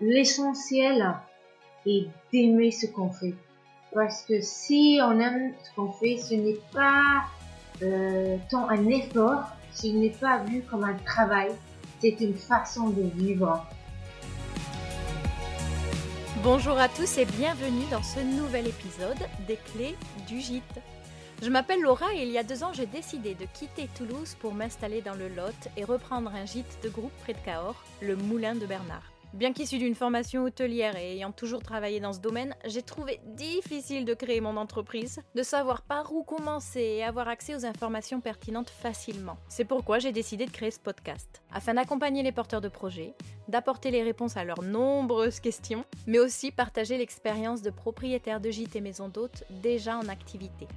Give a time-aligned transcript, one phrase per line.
[0.00, 1.14] l'essentiel
[1.86, 3.34] est d'aimer ce qu'on fait.
[3.92, 7.24] Parce que si on aime ce qu'on fait, ce n'est pas
[7.82, 11.50] euh, tant un effort, ce n'est pas vu comme un travail,
[12.00, 13.64] c'est une façon de vivre.
[16.42, 19.16] Bonjour à tous et bienvenue dans ce nouvel épisode
[19.46, 20.80] des clés du gîte.
[21.42, 24.54] Je m'appelle Laura et il y a deux ans j'ai décidé de quitter Toulouse pour
[24.54, 28.54] m'installer dans le Lot et reprendre un gîte de groupe près de Cahors, le Moulin
[28.54, 29.13] de Bernard.
[29.34, 34.04] Bien qu'issu d'une formation hôtelière et ayant toujours travaillé dans ce domaine, j'ai trouvé difficile
[34.04, 38.70] de créer mon entreprise, de savoir par où commencer et avoir accès aux informations pertinentes
[38.70, 39.36] facilement.
[39.48, 43.12] C'est pourquoi j'ai décidé de créer ce podcast, afin d'accompagner les porteurs de projets,
[43.48, 48.76] d'apporter les réponses à leurs nombreuses questions, mais aussi partager l'expérience de propriétaires de gîtes
[48.76, 50.68] et maisons d'hôtes déjà en activité.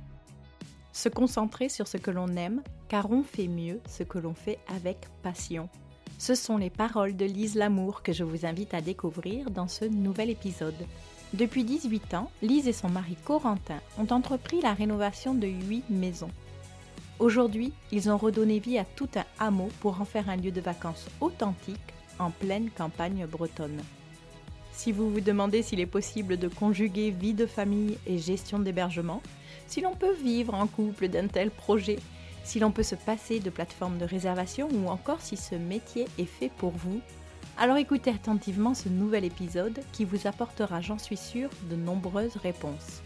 [0.94, 4.58] Se concentrer sur ce que l'on aime, car on fait mieux ce que l'on fait
[4.68, 5.70] avec passion.
[6.18, 9.86] Ce sont les paroles de Lise Lamour que je vous invite à découvrir dans ce
[9.86, 10.88] nouvel épisode.
[11.34, 16.32] Depuis 18 ans, Lise et son mari Corentin ont entrepris la rénovation de 8 maisons.
[17.20, 20.62] Aujourd'hui, ils ont redonné vie à tout un hameau pour en faire un lieu de
[20.62, 23.82] vacances authentique en pleine campagne bretonne.
[24.72, 29.22] Si vous vous demandez s'il est possible de conjuguer vie de famille et gestion d'hébergement,
[29.68, 31.98] si l'on peut vivre en couple d'un tel projet,
[32.48, 36.26] si l'on peut se passer de plateforme de réservation ou encore si ce métier est
[36.26, 37.02] fait pour vous,
[37.58, 43.02] alors écoutez attentivement ce nouvel épisode qui vous apportera, j'en suis sûre, de nombreuses réponses.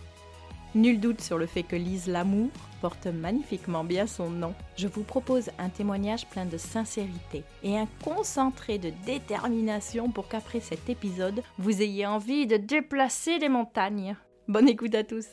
[0.75, 4.53] Nul doute sur le fait que Lise Lamour porte magnifiquement bien son nom.
[4.78, 10.59] Je vous propose un témoignage plein de sincérité et un concentré de détermination pour qu'après
[10.59, 14.16] cet épisode, vous ayez envie de déplacer des montagnes.
[14.47, 15.25] Bonne écoute à tous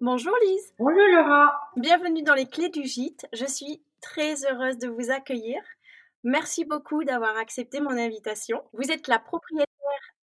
[0.00, 0.74] Bonjour Lise.
[0.78, 1.52] Bonjour Laura.
[1.76, 3.26] Bienvenue dans les clés du gîte.
[3.32, 5.62] Je suis très heureuse de vous accueillir.
[6.22, 8.62] Merci beaucoup d'avoir accepté mon invitation.
[8.74, 9.66] Vous êtes la propriétaire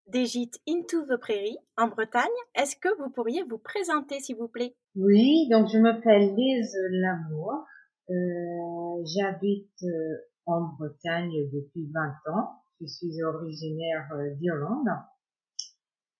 [0.07, 2.29] des gîtes Into the Prairie en Bretagne.
[2.55, 4.75] Est-ce que vous pourriez vous présenter s'il vous plaît?
[4.95, 7.65] Oui, donc je m'appelle Lise Lamour.
[8.09, 12.49] Euh, J'habite euh, en Bretagne depuis 20 ans.
[12.79, 14.89] Je suis originaire euh, d'Irlande.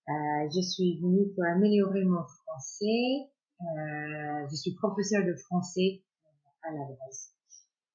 [0.10, 3.30] Euh, je suis venue pour améliorer mon français
[3.64, 6.04] euh, je suis professeur de français
[6.64, 7.34] à la base.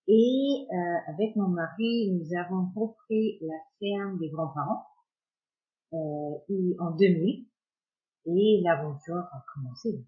[0.06, 4.86] Et euh, avec mon mari, nous avons repris la ferme des grands-parents
[5.92, 7.46] euh, en 2000
[8.26, 10.04] et l'aventure a commencé.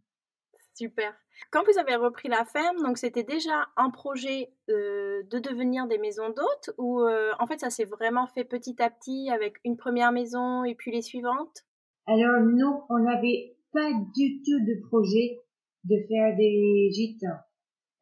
[0.75, 1.13] Super.
[1.51, 5.99] Quand vous avez repris la ferme, donc c'était déjà un projet euh, de devenir des
[5.99, 9.77] maisons d'hôtes ou euh, en fait ça s'est vraiment fait petit à petit avec une
[9.77, 11.65] première maison et puis les suivantes?
[12.07, 15.41] Alors nous, on n'avait pas du tout de projet
[15.85, 17.25] de faire des gîtes.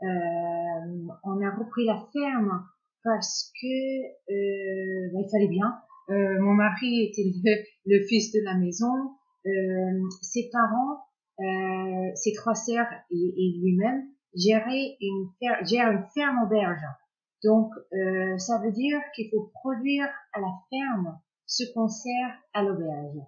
[0.02, 0.06] Euh,
[1.24, 2.64] on a repris la ferme
[3.04, 5.78] parce que euh, bah, il fallait bien.
[6.10, 7.30] Euh, mon mari était
[7.84, 8.92] le, fils de la maison.
[9.46, 11.04] Euh, ses parents,
[11.40, 16.82] euh, ses trois sœurs et, lui-même géraient une ferme, gèrent une ferme auberge.
[17.44, 17.70] Donc
[18.38, 23.18] ça veut dire qu'il faut produire à la ferme ce qu'on sert à l'auberge.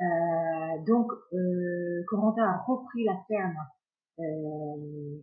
[0.00, 3.58] Euh, donc, euh, Corentin a repris la ferme
[4.18, 5.22] euh,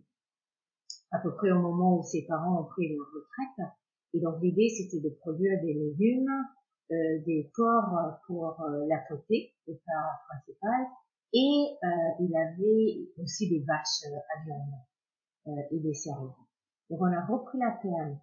[1.10, 3.70] à peu près au moment où ses parents ont pris leur retraite.
[4.14, 6.30] Et donc, l'idée, c'était de produire des légumes,
[6.90, 10.86] euh, des porcs pour euh, la côté, le plat principal,
[11.34, 11.78] et
[12.20, 16.28] il avait aussi des vaches à viande et des céréales.
[16.90, 18.18] Donc, on a repris la ferme.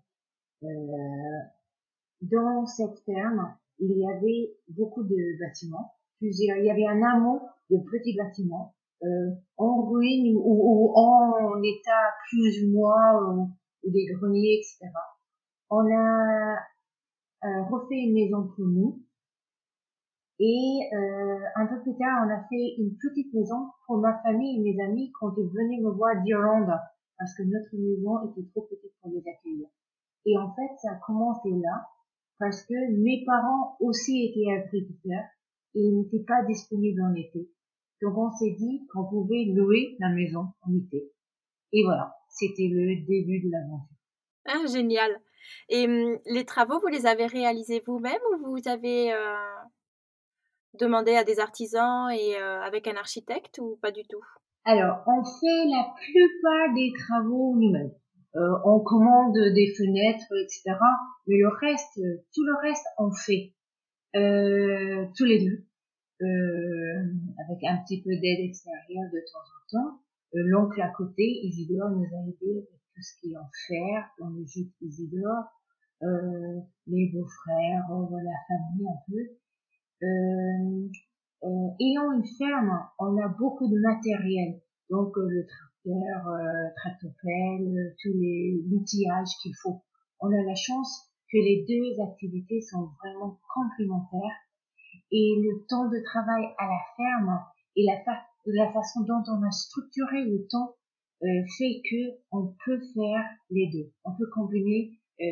[2.21, 7.77] dans cette ferme, il y avait beaucoup de bâtiments il y avait un amont de
[7.91, 13.49] petits bâtiments euh, en ruine ou, en état plus ou moins ou,
[13.83, 14.91] des greniers, etc.
[15.69, 16.55] On a
[17.45, 19.01] euh, refait une maison pour nous
[20.39, 24.59] et euh, un peu plus tard, on a fait une petite maison pour ma famille
[24.59, 26.71] et mes amis quand ils venaient me voir d'Irlande
[27.17, 29.67] parce que notre maison était trop petite pour les accueillir.
[30.25, 31.89] Et en fait, ça a commencé là
[32.39, 32.73] parce que
[33.03, 35.25] mes parents aussi étaient agriculteurs
[35.75, 37.49] et il n'était pas disponible en été.
[38.01, 41.11] Donc on s'est dit qu'on pouvait louer la maison en été.
[41.73, 43.95] Et voilà, c'était le début de l'aventure.
[44.45, 45.21] Ah, génial.
[45.69, 49.35] Et hum, les travaux, vous les avez réalisés vous-même ou vous avez euh,
[50.79, 54.21] demandé à des artisans et euh, avec un architecte ou pas du tout?
[54.65, 57.91] Alors, on fait la plupart des travaux nous-mêmes.
[58.35, 60.77] Euh, on commande des fenêtres, etc.
[61.27, 61.99] Mais le reste,
[62.33, 63.53] tout le reste, on fait.
[64.15, 65.65] Euh, tous les deux,
[66.25, 67.03] euh,
[67.45, 69.99] avec un petit peu d'aide extérieure de temps en temps.
[70.35, 74.09] Euh, l'oncle à côté, Isidore, nous a aidé avec tout ce qui est en fer,
[74.19, 75.45] le gîte Isidore.
[76.03, 79.21] euh, les beaux-frères, euh, la famille un peu.
[80.05, 86.25] Euh, ayant une ferme, on a beaucoup de matériel, donc le tracteur,
[86.75, 89.83] tractopelle, tous les l'outillage qu'il faut.
[90.19, 94.37] On a la chance que les deux activités sont vraiment complémentaires
[95.11, 97.39] et le temps de travail à la ferme
[97.75, 100.75] et la, façon dont on a structuré le temps
[101.23, 101.27] euh,
[101.57, 103.91] fait que on peut faire les deux.
[104.05, 104.91] On peut combiner
[105.21, 105.23] euh,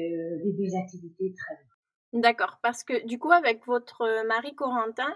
[0.43, 2.21] les deux activités très bien.
[2.21, 5.13] D'accord, parce que du coup, avec votre mari Corentin,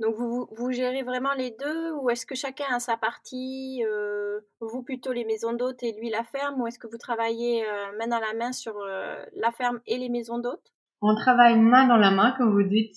[0.00, 4.40] donc vous, vous gérez vraiment les deux ou est-ce que chacun a sa partie, euh,
[4.60, 7.64] vous plutôt les maisons d'hôtes et lui la ferme, ou est-ce que vous travaillez
[7.98, 10.72] main dans la main sur la ferme et les maisons d'hôtes?
[11.00, 12.96] On travaille main dans la main, comme vous dites,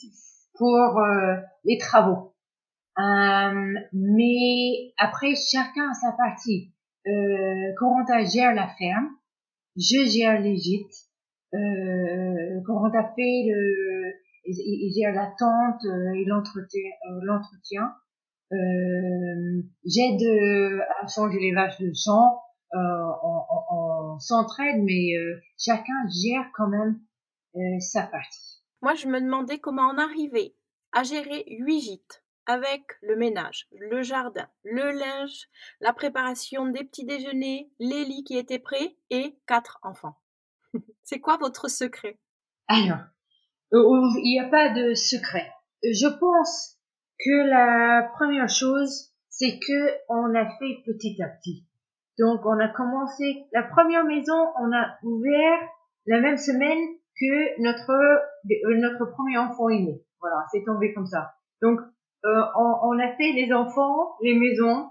[0.56, 1.00] pour
[1.66, 2.34] les travaux.
[2.98, 6.74] mais après, chacun a sa partie.
[7.08, 9.10] Euh, gère la ferme,
[9.78, 11.08] je gère les gîtes,
[11.54, 14.14] euh, Corentin fait le,
[14.48, 17.94] il, gère la tente euh, et l'entretien,
[18.52, 18.56] euh.
[18.56, 22.40] Euh, j'aide euh, à changer les vaches de sang,
[22.74, 25.14] on, on, on s'entraide, mais
[25.58, 27.00] chacun gère quand même
[27.80, 28.62] sa partie.
[28.82, 30.56] Moi, je me demandais comment en arriver
[30.94, 35.50] à gérer huit gîtes avec le ménage, le jardin, le linge,
[35.82, 40.18] la préparation des petits déjeuners, les lits qui étaient prêts et quatre enfants.
[41.04, 42.18] C'est quoi votre secret?
[42.68, 43.17] Alors, euh,
[43.72, 45.52] il n'y a pas de secret.
[45.84, 46.78] Je pense
[47.20, 51.66] que la première chose, c'est que on a fait petit à petit.
[52.20, 55.60] Donc, on a commencé la première maison, on a ouvert
[56.08, 56.80] la même semaine
[57.20, 60.02] que notre euh, notre premier enfant est né.
[60.20, 61.34] Voilà, c'est tombé comme ça.
[61.62, 61.80] Donc,
[62.26, 64.90] euh, on, a fait les enfants, les maisons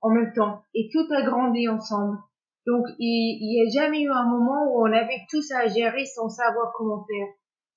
[0.00, 2.18] en même temps et tout a grandi ensemble.
[2.66, 6.28] Donc il n'y a jamais eu un moment où on avait tous à gérer sans
[6.28, 7.26] savoir comment faire.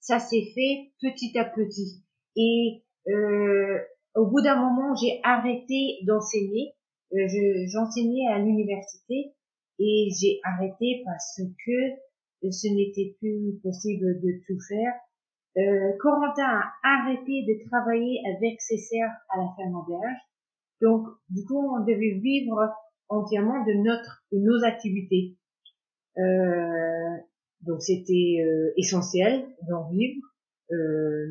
[0.02, 2.04] Ça s'est fait petit à petit.
[2.36, 3.80] Et euh,
[4.16, 6.74] au bout d'un moment, j'ai arrêté d'enseigner.
[7.14, 7.28] Euh,
[7.72, 9.34] j'enseignais à l'université
[9.80, 14.94] et j'ai arrêté parce que ce n'était plus possible de tout faire
[15.58, 20.18] euh, Corentin a arrêté de travailler avec ses sœurs à la ferme auberge.
[20.82, 22.74] Donc, du coup, on devait vivre
[23.10, 25.36] entièrement de notre, de nos activités.
[26.18, 27.18] Euh,
[27.64, 30.22] donc, c'était euh, essentiel d'en vivre.
[30.72, 31.28] Euh,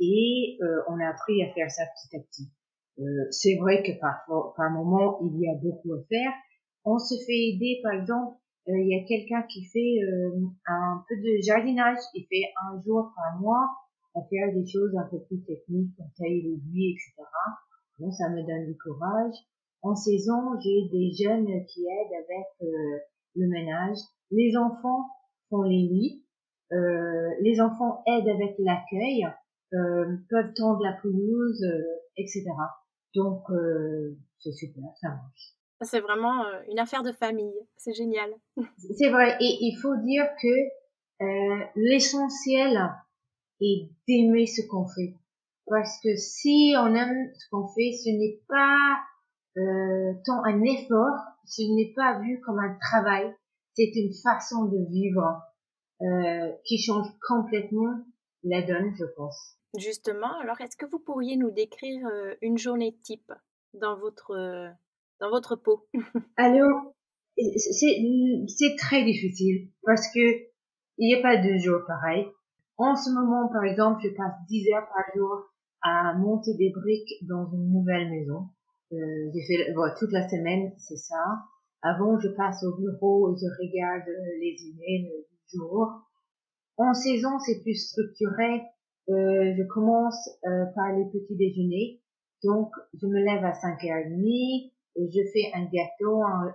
[0.00, 2.50] et euh, on a appris à faire ça petit à petit.
[3.30, 4.26] c'est vrai que par,
[4.56, 6.32] par moment, il y a beaucoup à faire.
[6.84, 8.36] On se fait aider, par exemple,
[8.68, 12.80] euh, il y a quelqu'un qui fait euh, un peu de jardinage, il fait un
[12.80, 13.68] jour par mois
[14.14, 17.28] à faire des choses un peu plus techniques, comme tailler les buis, etc.
[17.98, 19.34] Bon, ça me donne du courage.
[19.82, 22.98] En saison, j'ai des jeunes qui aident avec euh,
[23.34, 23.98] le ménage.
[24.30, 25.06] Les enfants
[25.52, 26.24] font les lits.
[26.72, 29.28] Euh, les enfants aident avec l'accueil,
[29.74, 31.64] euh, peuvent tendre la pelouse,
[32.16, 32.46] etc.
[33.14, 33.42] Donc,
[34.38, 35.54] c'est super, ça marche.
[35.84, 37.54] C'est vraiment euh, une affaire de famille.
[37.76, 38.30] C'est génial.
[38.98, 39.36] C'est vrai.
[39.40, 42.90] Et il faut dire que euh, l'essentiel
[43.60, 45.14] est d'aimer ce qu'on fait.
[45.66, 48.98] Parce que si on aime ce qu'on fait, ce n'est pas
[49.56, 53.32] euh, tant un effort, ce n'est pas vu comme un travail,
[53.74, 55.40] c'est une façon de vivre
[56.02, 58.04] euh, qui change complètement
[58.44, 59.56] la donne, je pense.
[59.78, 63.32] Justement, alors est-ce que vous pourriez nous décrire euh, une journée type
[63.74, 64.74] dans votre
[65.20, 65.86] dans votre peau?
[66.36, 66.94] Alors,
[67.36, 70.52] c'est très difficile parce que
[70.98, 72.26] il n'y a pas deux jours pareils.
[72.76, 75.52] En ce moment, par exemple, je passe 10 heures par jour
[75.82, 78.48] à monter des briques dans une nouvelle maison.
[78.92, 81.16] Euh, j'ai fait toute la semaine, c'est ça.
[81.82, 84.08] Avant, je passe au bureau et je regarde
[84.40, 85.88] les emails du jour.
[86.76, 88.62] En saison, c'est plus structuré.
[89.08, 92.00] Euh, je commence euh, par les petits déjeuners.
[92.44, 96.52] Donc, je me lève à 5h30, je fais un gâteau, un,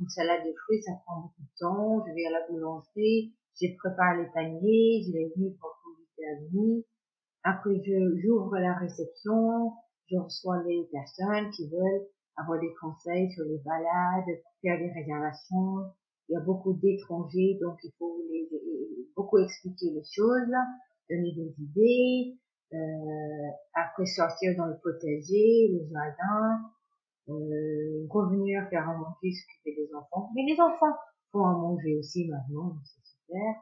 [0.00, 2.04] une salade de fruits, ça prend beaucoup de temps.
[2.06, 5.78] Je vais à la boulangerie, je prépare les paniers, je les mets pour
[6.28, 6.84] amis.
[7.44, 9.72] Après, je, j'ouvre la réception,
[10.10, 12.06] je reçois les personnes qui veulent
[12.36, 15.92] avoir des conseils sur les balades, faire des réservations.
[16.28, 18.20] Il y a beaucoup d'étrangers, donc il faut
[19.16, 20.52] beaucoup expliquer les choses,
[21.08, 22.38] donner des idées,
[22.74, 26.60] euh, après sortir dans le potager, le jardin,
[27.30, 30.30] euh, revenir faire à manger, s'occuper des enfants.
[30.34, 30.94] Mais les enfants
[31.32, 33.54] font à manger aussi maintenant, c'est super.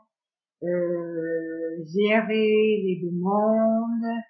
[0.63, 4.23] Euh, gérer les demandes,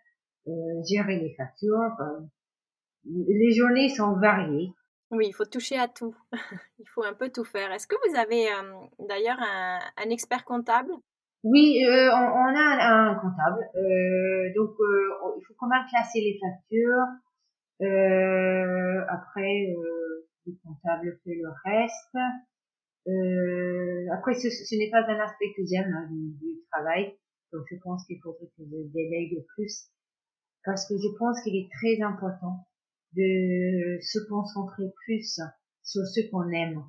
[0.48, 1.96] euh, gérer les factures.
[3.04, 4.72] les journées sont variées.
[5.10, 6.16] Oui, il faut toucher à tout.
[6.78, 7.70] il faut un peu tout faire.
[7.72, 10.92] Est-ce que vous avez euh, d'ailleurs un, un, expert comptable?
[11.44, 13.68] Oui, euh, on, on, a un, comptable.
[13.76, 17.06] Euh, donc, euh, il faut quand même classer les factures.
[17.82, 19.66] Euh, après,
[20.46, 22.16] le comptable fait le reste.
[24.12, 27.16] après, ce, ce n'est pas un aspect que j'aime hein, du, du, travail.
[27.52, 29.88] Donc, je pense qu'il faudrait que je délègue plus.
[30.64, 32.66] Parce que je pense qu'il est très important
[33.16, 35.40] de se concentrer plus
[35.82, 36.84] sur ce qu'on aime.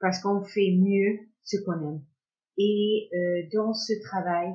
[0.00, 2.02] Parce qu'on fait mieux ce qu'on aime.
[2.62, 4.54] Et euh, dans ce travail,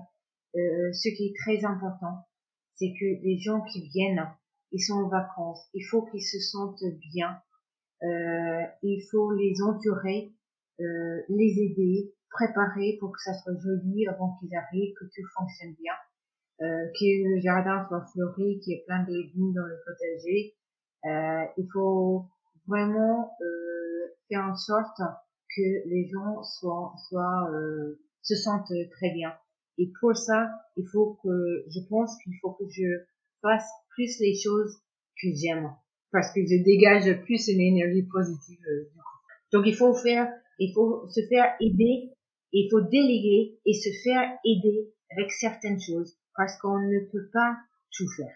[0.56, 2.28] euh, ce qui est très important,
[2.76, 4.24] c'est que les gens qui viennent,
[4.72, 7.40] ils sont en vacances, il faut qu'ils se sentent bien,
[8.04, 10.34] euh, il faut les entourer,
[10.78, 15.94] les aider, préparer pour que ça soit joli avant qu'ils arrivent, que tout fonctionne bien,
[16.60, 20.54] que le jardin soit fleuri, qu'il y ait plein de légumes dans le potager.
[21.06, 22.26] Euh, il faut
[22.68, 23.32] vraiment
[24.30, 25.00] faire en sorte
[25.56, 29.34] que les gens soient, soient euh, se sentent très bien.
[29.78, 33.06] Et pour ça, il faut que, je pense qu'il faut que je
[33.42, 34.78] fasse plus les choses
[35.22, 35.70] que j'aime,
[36.12, 38.60] parce que je dégage plus une énergie positive.
[38.68, 38.90] Euh,
[39.52, 40.28] Donc il faut faire,
[40.60, 42.14] il faut se faire aider,
[42.52, 47.58] il faut déléguer et se faire aider avec certaines choses, parce qu'on ne peut pas
[47.92, 48.36] tout faire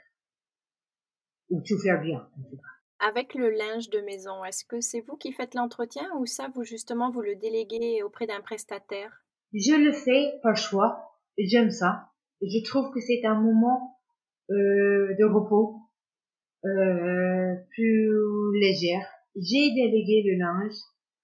[1.49, 2.27] ou tout faire bien.
[2.37, 3.07] En tout cas.
[3.07, 6.63] Avec le linge de maison, est-ce que c'est vous qui faites l'entretien ou ça, vous
[6.63, 9.23] justement, vous le déléguez auprès d'un prestataire?
[9.53, 11.15] Je le fais par choix.
[11.37, 12.09] J'aime ça.
[12.41, 13.99] Je trouve que c'est un moment
[14.51, 15.77] euh, de repos
[16.65, 19.07] euh, plus légère.
[19.35, 20.75] J'ai délégué le linge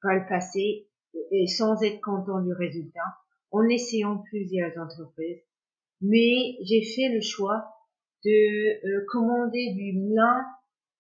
[0.02, 0.88] par le passé
[1.32, 3.18] et sans être content du résultat
[3.52, 5.44] en essayant plusieurs entreprises.
[6.02, 7.75] Mais j'ai fait le choix
[8.26, 10.46] de euh, commander du lin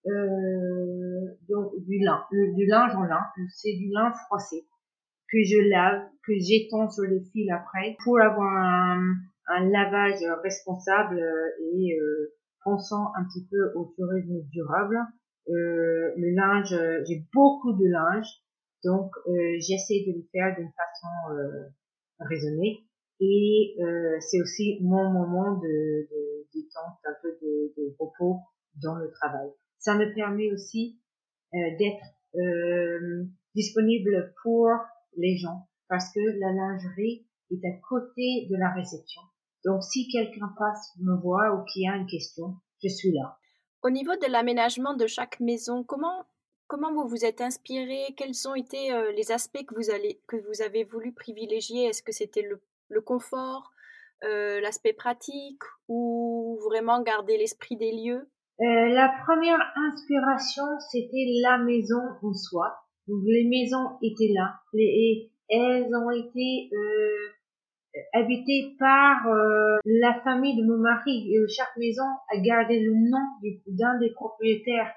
[0.07, 1.35] euh,
[1.87, 3.21] du, lin, du linge en lin,
[3.55, 4.67] c'est du lin froissé
[5.31, 9.15] que je lave, que j'étends sur les fils après pour avoir un,
[9.71, 11.19] lavage responsable
[11.73, 14.97] et euh, pensant un petit peu au tourisme durable.
[15.49, 16.75] Euh, le linge,
[17.07, 18.27] j'ai beaucoup de linge,
[18.83, 21.69] donc euh, j'essaie de le faire d'une façon euh,
[22.19, 22.83] raisonnée
[23.19, 28.39] et euh, c'est aussi mon moment de, de détente, un peu de, de repos
[28.81, 29.49] dans le travail.
[29.79, 30.99] Ça me permet aussi
[31.53, 32.03] euh, d'être
[32.35, 34.69] euh, disponible pour
[35.17, 39.21] les gens parce que la lingerie est à côté de la réception.
[39.63, 43.37] Donc si quelqu'un passe me voir ou qui a une question, je suis là.
[43.83, 46.25] Au niveau de l'aménagement de chaque maison, comment
[46.67, 48.13] comment vous vous êtes inspiré?
[48.17, 51.85] Quels ont été euh, les aspects que vous allez que vous avez voulu privilégier?
[51.85, 53.71] Est-ce que c'était le, le confort,
[54.23, 58.29] euh, l'aspect pratique ou vraiment garder l'esprit des lieux?
[58.61, 62.77] Euh, la première inspiration, c'était la maison en soi.
[63.07, 64.55] Donc les maisons étaient là.
[64.73, 71.33] Les, elles ont été euh, habitées par euh, la famille de mon mari.
[71.33, 73.25] Et chaque maison a gardé le nom
[73.67, 74.91] d'un des propriétaires.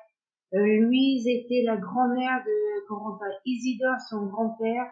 [0.54, 3.40] Euh, Louise était la grand-mère de grand-père.
[3.45, 4.87] Isidore, son grand-père.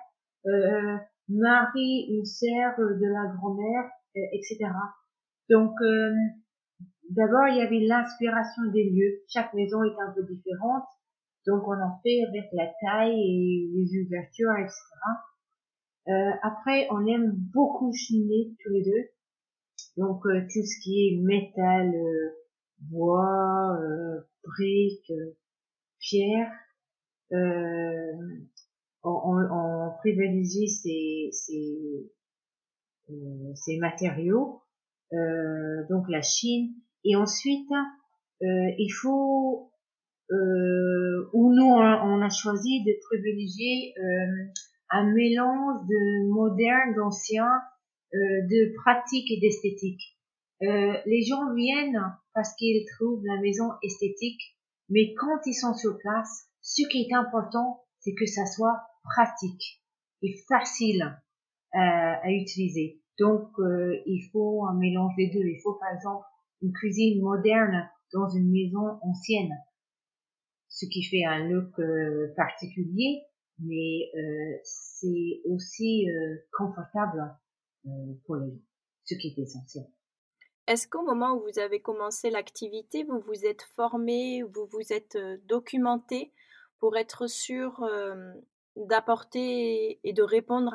[1.30, 3.90] Euh, Marie, une sœur de la grand-mère,
[4.32, 4.70] etc.
[5.50, 5.74] Donc
[7.10, 9.22] D'abord, il y avait l'inspiration des lieux.
[9.28, 10.84] Chaque maison est un peu différente.
[11.46, 14.74] Donc, on en fait avec la taille et les ouvertures, etc.
[16.08, 19.08] Euh, après, on aime beaucoup chiner tous les deux.
[19.96, 22.30] Donc, euh, tout ce qui est métal, euh,
[22.80, 25.12] bois, euh, briques,
[26.00, 26.50] pierre,
[29.06, 32.12] on, on, on, privilégie ces, ces,
[33.54, 34.62] ces matériaux.
[35.88, 36.74] donc, la Chine
[37.08, 37.70] et ensuite,
[38.42, 39.70] euh, il faut,
[40.32, 44.44] euh, ou nous on, a choisi de privilégier euh,
[44.90, 47.46] un mélange de moderne, d'ancien,
[48.12, 48.18] euh,
[48.50, 50.02] de pratique et d'esthétique.
[50.62, 52.02] Euh, les gens viennent
[52.34, 54.42] parce qu'ils trouvent la maison esthétique,
[54.88, 58.80] mais quand ils sont sur place, ce qui est important, c'est que ça soit
[59.14, 59.82] pratique
[60.22, 63.00] et facile euh, à utiliser.
[63.18, 63.48] Donc,
[64.06, 65.46] il faut un mélange des deux.
[65.46, 66.26] Il faut par exemple
[66.62, 69.52] une cuisine moderne dans une maison ancienne,
[70.68, 73.22] ce qui fait un look euh, particulier,
[73.58, 77.36] mais euh, c'est aussi euh, confortable
[78.26, 78.62] pour les gens,
[79.04, 79.84] ce qui est essentiel.
[80.66, 85.16] Est-ce qu'au moment où vous avez commencé l'activité, vous vous êtes formé, vous vous êtes
[85.46, 86.32] documenté
[86.80, 87.80] pour être sûr
[88.76, 90.74] d'apporter et de répondre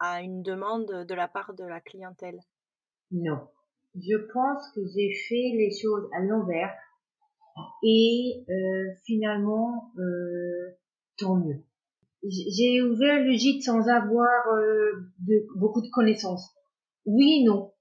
[0.00, 2.40] à une demande de la part de la clientèle?
[3.12, 3.48] Non,
[3.96, 6.72] je pense que j'ai fait les choses à l'envers
[7.82, 10.76] et euh, finalement euh,
[11.18, 11.62] tant mieux.
[12.22, 14.92] J'ai ouvert le gîte sans avoir euh,
[15.56, 16.54] beaucoup de connaissances.
[17.06, 17.72] Oui et non.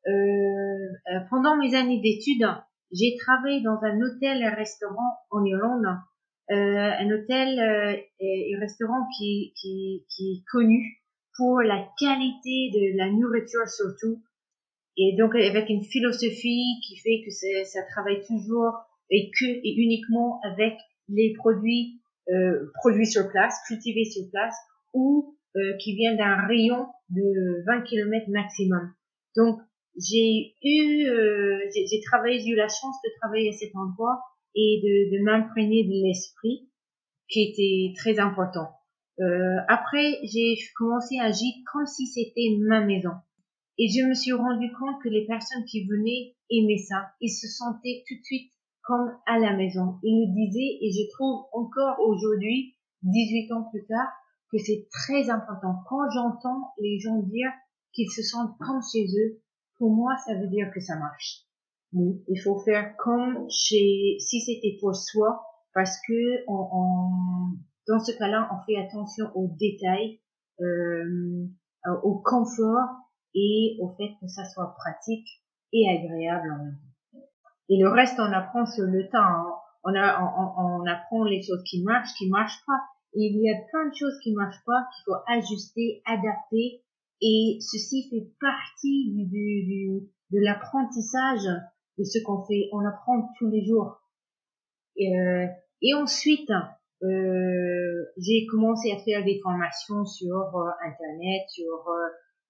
[1.29, 2.47] pendant mes années d'études,
[2.91, 5.85] j'ai travaillé dans un hôtel et restaurant en Irlande,
[6.49, 10.99] un hôtel et restaurant qui, qui, qui est connu
[11.37, 14.21] pour la qualité de la nourriture surtout.
[14.97, 18.73] Et donc avec une philosophie qui fait que ça travaille toujours
[19.09, 20.77] et que et uniquement avec
[21.07, 24.55] les produits euh, produits sur place, cultivés sur place
[24.93, 28.93] ou euh, qui viennent d'un rayon de 20 km maximum.
[29.35, 29.59] Donc
[29.97, 34.19] j'ai eu euh, j'ai travaillé j'ai eu la chance de travailler à cet endroit
[34.55, 36.69] et de, de m'imprégner de l'esprit
[37.29, 38.69] qui était très important.
[39.19, 43.11] Euh, après, j'ai commencé à agir comme si c'était ma maison.
[43.77, 47.11] Et je me suis rendu compte que les personnes qui venaient aimaient ça.
[47.21, 48.51] Ils se sentaient tout de suite
[48.81, 49.99] comme à la maison.
[50.03, 54.09] Ils le disaient et je trouve encore aujourd'hui, 18 ans plus tard,
[54.51, 55.75] que c'est très important.
[55.87, 57.51] Quand j'entends les gens dire
[57.93, 59.41] qu'ils se sentent comme chez eux,
[59.77, 61.45] pour moi, ça veut dire que ça marche.
[61.93, 65.43] Il faut faire comme chez, si c'était pour soi,
[65.74, 70.19] parce que on, dans ce cas-là, on fait attention aux détails,
[70.62, 71.48] euh,
[72.03, 72.89] au confort
[73.34, 75.27] et au fait que ça soit pratique
[75.74, 77.19] et agréable en même temps.
[77.69, 79.17] Et le reste, on apprend sur le temps.
[79.17, 79.53] Hein.
[79.84, 82.81] On, on, on, apprend les choses qui marchent, qui marchent pas.
[83.13, 86.84] Et il y a plein de choses qui marchent pas qu'il faut ajuster, adapter.
[87.22, 91.48] Et ceci fait partie du, du, de l'apprentissage
[91.99, 92.69] de ce qu'on fait.
[92.71, 94.01] On apprend tous les jours.
[94.95, 95.45] Et, euh,
[95.81, 96.51] et ensuite,
[97.03, 101.87] euh, j'ai commencé à faire des formations sur euh, Internet, sur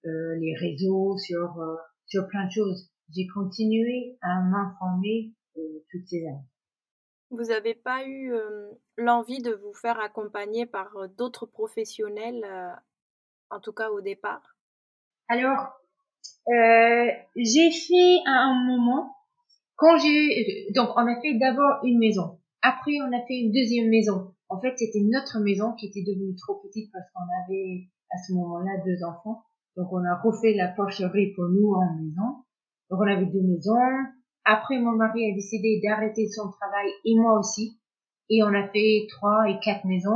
[0.02, 1.60] les réseaux, sur,
[2.06, 2.90] sur plein de choses.
[3.14, 6.46] J'ai continué à m'informer toutes ces années.
[7.28, 8.32] Vous n'avez pas eu
[8.96, 12.46] l'envie de vous faire accompagner par d'autres professionnels,
[13.50, 14.56] en tout cas au départ?
[15.28, 15.68] Alors,
[16.48, 19.14] j'ai fait à un moment,
[19.80, 22.38] quand j'ai donc on a fait d'abord une maison.
[22.62, 24.34] Après, on a fait une deuxième maison.
[24.50, 28.34] En fait, c'était notre maison qui était devenue trop petite parce qu'on avait à ce
[28.34, 29.42] moment-là deux enfants.
[29.76, 32.44] Donc, on a refait la porcherie pour nous en maison.
[32.90, 33.74] Donc, on avait deux maisons.
[34.44, 37.80] Après, mon mari a décidé d'arrêter son travail et moi aussi.
[38.28, 40.10] Et on a fait trois et quatre maisons.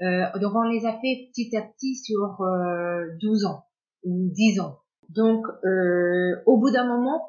[0.00, 3.64] Euh, donc, on les a fait petit à petit sur euh, 12 ans
[4.04, 4.78] ou 10 ans.
[5.10, 7.22] Donc, euh, au bout d'un moment,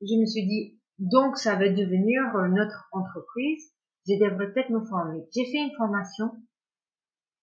[0.00, 3.72] je me suis dit, donc ça va devenir notre entreprise
[4.08, 5.20] je devrais peut-être me former.
[5.34, 6.30] J'ai fait une formation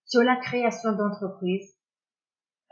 [0.05, 1.75] sur la création d'entreprise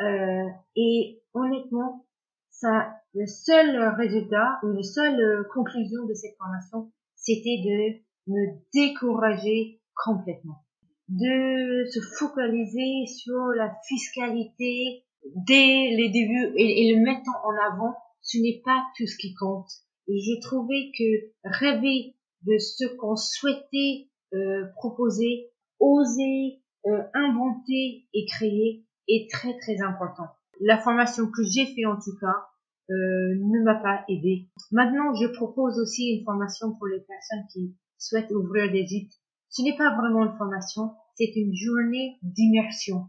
[0.01, 2.05] euh, et honnêtement,
[2.49, 9.81] ça, le seul résultat ou la seule conclusion de cette formation, c'était de me décourager
[10.05, 10.63] complètement,
[11.09, 17.95] de se focaliser sur la fiscalité dès les débuts et, et le mettre en avant,
[18.21, 19.69] ce n'est pas tout ce qui compte.
[20.07, 28.85] Je trouvais que rêver de ce qu'on souhaitait euh, proposer, oser, euh, inventer et créer
[29.07, 30.27] est très très important.
[30.59, 32.47] La formation que j'ai fait en tout cas
[32.89, 34.49] euh, ne m'a pas aidé.
[34.71, 39.13] Maintenant, je propose aussi une formation pour les personnes qui souhaitent ouvrir des gîtes.
[39.49, 43.07] Ce n'est pas vraiment une formation, c'est une journée d'immersion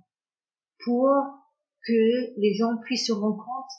[0.84, 1.10] pour
[1.86, 3.72] que les gens puissent se rendre compte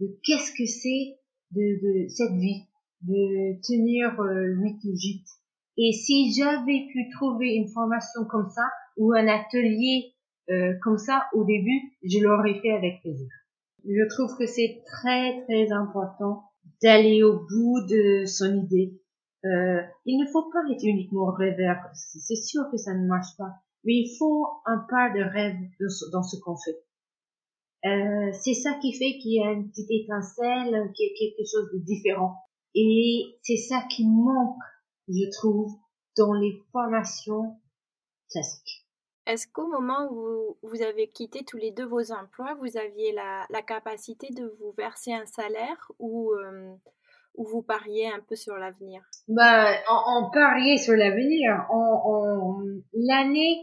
[0.00, 1.18] de qu'est-ce que c'est
[1.52, 2.66] de, de cette vie,
[3.02, 5.28] de tenir euh, huit gîtes.
[5.76, 10.12] Et si j'avais pu trouver une formation comme ça ou un atelier
[10.50, 13.28] euh, comme ça au début, je l'aurais fait avec plaisir.
[13.84, 16.44] Je trouve que c'est très très important
[16.82, 19.00] d'aller au bout de son idée.
[19.44, 21.76] Euh, il ne faut pas être uniquement rêveur.
[21.94, 25.56] C'est sûr que ça ne marche pas, mais il faut un part de rêve
[26.12, 26.76] dans ce qu'on fait.
[27.84, 31.48] Euh, c'est ça qui fait qu'il y a une petite étincelle, qu'il y a quelque
[31.50, 32.36] chose de différent.
[32.74, 34.62] Et c'est ça qui manque,
[35.08, 35.72] je trouve,
[36.16, 37.56] dans les formations
[38.30, 38.86] classiques.
[39.26, 43.46] Est-ce qu'au moment où vous, avez quitté tous les deux vos emplois, vous aviez la,
[43.50, 46.74] la capacité de vous verser un salaire ou, euh,
[47.36, 49.02] ou vous pariez un peu sur l'avenir?
[49.28, 51.66] Bah, on, on, pariait sur l'avenir.
[51.70, 53.62] On, L'année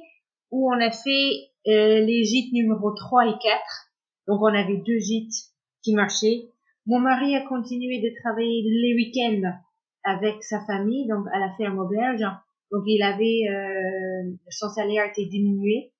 [0.51, 3.88] où on a fait euh, les gîtes numéro 3 et 4,
[4.29, 5.51] donc on avait deux gîtes
[5.83, 6.49] qui marchaient,
[6.85, 9.53] mon mari a continué de travailler les week-ends
[10.03, 12.25] avec sa famille, donc à la ferme auberge.
[12.71, 15.91] Donc il avait euh, son salaire été diminué,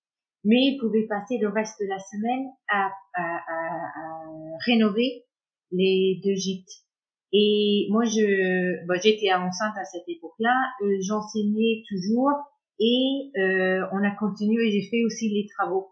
[0.43, 4.25] mais il pouvait passer le reste de la semaine à, à, à,
[4.65, 5.25] rénover
[5.71, 6.85] les deux gîtes.
[7.33, 12.31] Et moi, je, bah, j'étais enceinte à cette époque-là, euh, j'enseignais toujours
[12.79, 14.71] et euh, on a continué.
[14.71, 15.91] J'ai fait aussi les travaux.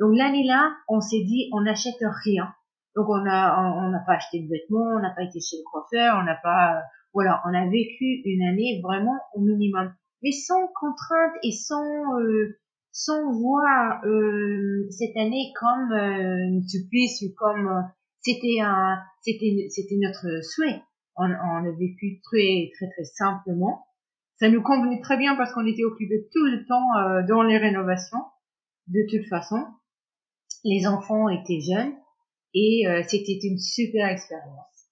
[0.00, 2.52] Donc l'année là, on s'est dit, on n'achète rien
[2.96, 5.64] Donc on a on n'a pas acheté de vêtements, on n'a pas été chez le
[5.70, 10.66] coiffeur, on n'a pas voilà, on a vécu une année vraiment au minimum, mais sans
[10.74, 12.58] contrainte et sans euh,
[12.90, 17.82] sans voir euh, cette année comme euh, une supplice ou comme euh,
[18.20, 20.82] c'était un c'était c'était notre souhait.
[21.16, 23.86] On, on a vécu très très très simplement.
[24.36, 27.58] Ça nous convenait très bien parce qu'on était occupés tout le temps euh, dans les
[27.58, 28.18] rénovations.
[28.88, 29.64] De toute façon,
[30.64, 31.94] les enfants étaient jeunes
[32.54, 34.88] et euh, c'était une super expérience.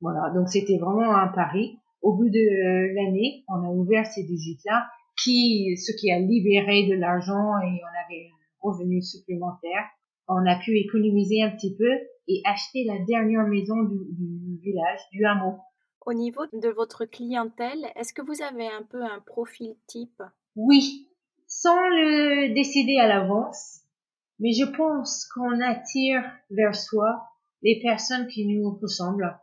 [0.00, 1.78] Voilà, donc c'était vraiment un pari.
[2.02, 4.86] Au bout de l'année, on a ouvert ces gîtes-là,
[5.22, 9.84] qui, ce qui a libéré de l'argent et on avait un revenu supplémentaire.
[10.28, 11.90] On a pu économiser un petit peu
[12.28, 15.56] et acheter la dernière maison du, du village, du hameau.
[16.04, 20.22] Au niveau de votre clientèle, est-ce que vous avez un peu un profil type?
[20.56, 21.08] Oui,
[21.46, 23.83] sans le décider à l'avance,
[24.44, 27.30] mais je pense qu'on attire vers soi
[27.62, 29.40] les personnes qui nous ressemblent.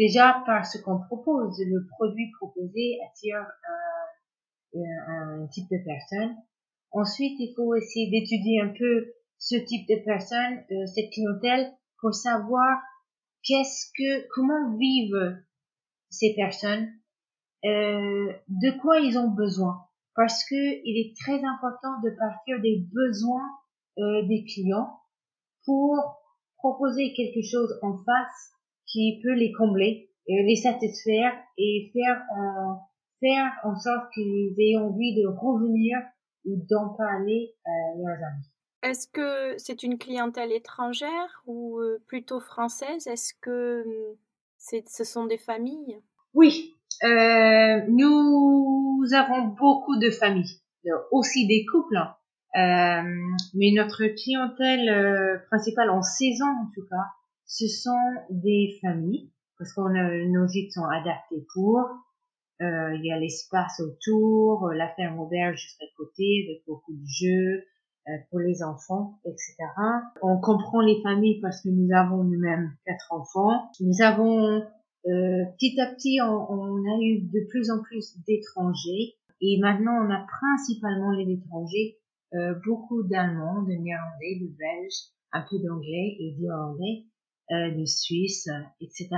[0.00, 3.46] Déjà par ce qu'on propose, le produit proposé attire
[4.74, 6.34] un, un type de personne.
[6.90, 12.12] Ensuite, il faut essayer d'étudier un peu ce type de personne, euh, cette clientèle, pour
[12.12, 12.80] savoir
[13.44, 15.40] qu'est-ce que, comment vivent
[16.10, 16.88] ces personnes,
[17.64, 19.86] euh, de quoi ils ont besoin.
[20.16, 23.48] Parce que il est très important de partir des besoins
[23.98, 25.00] euh, des clients
[25.64, 25.96] pour
[26.58, 28.52] proposer quelque chose en face
[28.86, 32.80] qui peut les combler, et les satisfaire et faire en,
[33.20, 35.98] faire en sorte qu'ils aient envie de revenir
[36.44, 38.46] ou d'en parler à leurs amis.
[38.82, 43.06] Est-ce que c'est une clientèle étrangère ou euh, plutôt française?
[43.06, 44.16] Est-ce que hum,
[44.58, 46.00] c'est, ce sont des familles?
[46.34, 46.74] Oui,
[47.04, 50.60] euh, nous avons beaucoup de familles,
[51.10, 52.08] aussi des couples, hein.
[52.08, 52.21] euh,
[52.54, 57.06] mais notre clientèle euh, principale en saison en tout cas,
[57.46, 57.90] ce sont
[58.30, 61.78] des familles parce qu'on nos gîtes sont adaptés pour.
[62.60, 67.06] Euh, il y a l'espace autour, la ferme auberge juste à côté avec beaucoup de
[67.06, 67.64] jeux
[68.08, 69.56] euh, pour les enfants, etc.
[70.22, 73.70] On comprend les familles parce que nous avons nous-mêmes quatre enfants.
[73.80, 74.62] Nous avons
[75.06, 79.94] euh, petit à petit, on, on, a eu de plus en plus d'étrangers et maintenant
[80.06, 81.98] on a principalement les étrangers,
[82.34, 87.04] euh, beaucoup d'Allemands, de Néerlandais, de Belges, un peu d'Anglais et d'Irlandais,
[87.50, 88.48] euh, de Suisse,
[88.80, 89.08] etc.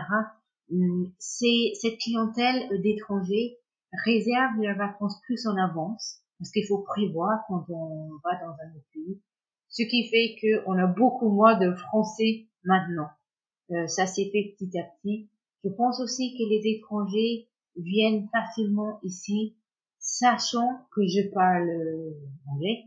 [0.72, 3.58] Hum, c'est cette clientèle d'étrangers
[4.04, 8.76] réserve leurs vacances plus en avance parce qu'il faut prévoir quand on va dans un
[8.76, 9.20] autre pays.
[9.68, 13.10] Ce qui fait qu'on a beaucoup moins de Français maintenant.
[13.70, 15.28] Euh, ça s'est fait petit à petit.
[15.62, 19.56] Je pense aussi que les étrangers viennent facilement ici,
[20.00, 21.70] sachant que je parle
[22.48, 22.84] anglais,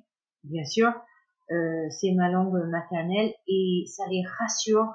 [0.50, 0.92] bien sûr.
[1.52, 4.92] Euh, c'est ma langue maternelle et ça les rassure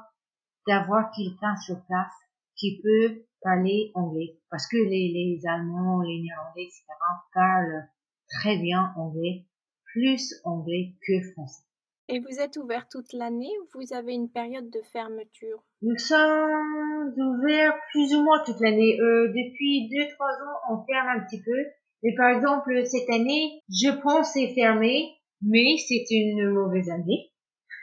[0.66, 2.12] d'avoir quelqu'un sur place
[2.56, 4.38] qui peut parler anglais.
[4.50, 6.84] Parce que les, les Allemands, les Néerlandais, etc.
[7.32, 7.88] parlent
[8.28, 9.46] très bien anglais,
[9.92, 11.64] plus anglais que français.
[12.08, 15.62] Et vous êtes ouvert toute l'année ou vous avez une période de fermeture?
[15.80, 19.00] Nous sommes ouverts plus ou moins toute l'année.
[19.00, 21.56] Euh, depuis deux trois ans, on ferme un petit peu.
[22.02, 27.33] Mais par exemple, cette année, je pense c'est fermé, mais c'est une mauvaise année.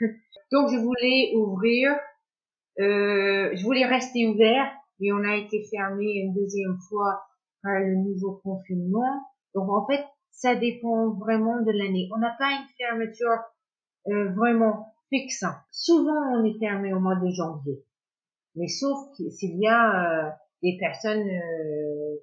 [0.52, 1.92] Donc je voulais ouvrir,
[2.80, 7.22] euh, je voulais rester ouvert, mais on a été fermé une deuxième fois
[7.62, 9.22] par le nouveau confinement.
[9.54, 12.08] Donc en fait, ça dépend vraiment de l'année.
[12.14, 13.38] On n'a pas une fermeture
[14.08, 15.44] euh, vraiment fixe.
[15.70, 17.84] Souvent, on est fermé au mois de janvier.
[18.56, 20.30] Mais sauf s'il y a euh,
[20.62, 22.16] des personnes euh,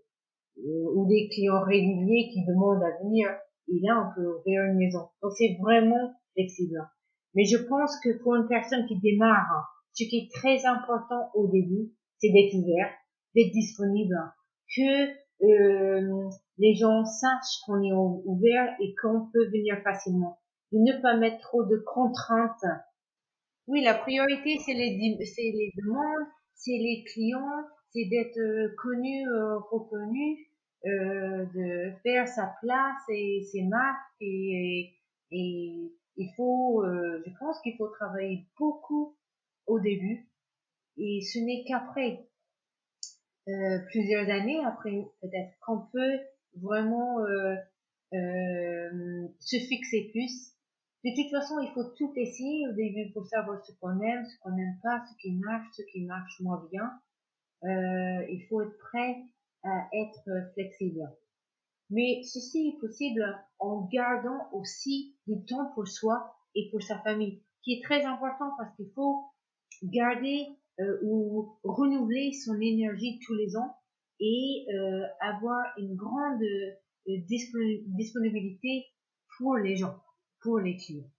[0.95, 3.30] ou des clients réguliers qui demandent à venir,
[3.67, 5.10] et là, on peut ouvrir une maison.
[5.21, 6.80] Donc, c'est vraiment flexible.
[7.36, 11.47] Mais je pense que pour une personne qui démarre, ce qui est très important au
[11.47, 12.89] début, c'est d'être ouvert,
[13.36, 14.15] d'être disponible,
[14.75, 15.10] que
[15.43, 20.39] euh, les gens sachent qu'on est ouvert et qu'on peut venir facilement.
[20.71, 22.65] De ne pas mettre trop de contraintes.
[23.67, 29.60] Oui, la priorité, c'est les, les demandes, c'est les clients, c'est d'être euh, connu, euh,
[29.71, 30.46] reconnu,
[30.85, 34.93] euh, de faire sa place et ses marques et,
[35.31, 39.15] et il faut, euh, je pense qu'il faut travailler beaucoup
[39.65, 40.29] au début
[40.97, 42.27] et ce n'est qu'après
[43.47, 46.19] euh, plusieurs années après peut-être qu'on peut
[46.61, 47.55] vraiment euh,
[48.13, 50.53] euh, se fixer plus.
[51.05, 54.39] De toute façon, il faut tout essayer au début pour savoir ce qu'on aime, ce
[54.39, 56.99] qu'on n'aime pas, ce qui marche, ce qui marche moins bien.
[57.63, 59.15] Il faut être prêt
[59.63, 61.02] à être flexible.
[61.89, 63.24] Mais ceci est possible
[63.60, 68.52] en gardant aussi du temps pour soi et pour sa famille, qui est très important
[68.58, 69.26] parce qu'il faut
[69.84, 70.48] garder
[71.04, 73.76] ou renouveler son énergie tous les ans
[74.20, 74.67] et
[75.22, 76.43] avoir une grande
[77.08, 78.86] disponibilité
[79.38, 79.98] pour les gens,
[80.41, 81.10] pour les clients.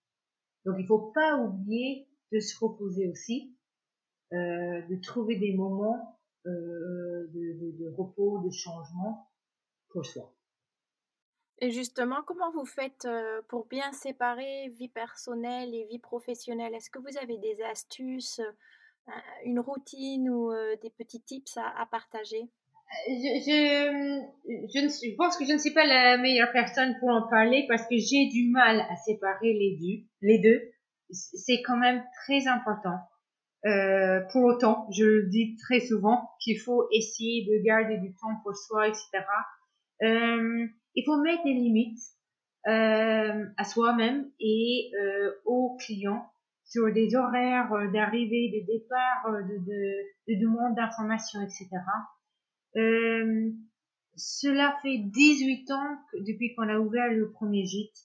[0.64, 3.57] Donc il faut pas oublier de se reposer aussi,
[4.33, 9.31] euh, de trouver des moments euh, de, de, repos, de changement
[9.90, 10.35] pour soi.
[11.61, 16.74] Et justement, comment vous faites euh, pour bien séparer vie personnelle et vie professionnelle?
[16.74, 18.40] Est-ce que vous avez des astuces,
[19.44, 22.48] une routine ou des petits tips à, à partager?
[23.07, 24.22] Je, je,
[24.72, 27.66] je, ne je pense que je ne suis pas la meilleure personne pour en parler
[27.68, 30.07] parce que j'ai du mal à séparer les deux.
[30.22, 30.72] Les deux,
[31.11, 32.98] c'est quand même très important.
[33.66, 38.36] Euh, pour autant, je le dis très souvent qu'il faut essayer de garder du temps
[38.42, 39.08] pour soi, etc.
[40.02, 41.98] Euh, il faut mettre des limites
[42.68, 46.30] euh, à soi-même et euh, aux clients
[46.64, 51.68] sur des horaires d'arrivée, de départ, de, de, de demande d'information, etc.
[52.76, 53.50] Euh,
[54.16, 57.96] cela fait 18 ans que, depuis qu'on a ouvert le premier gîte.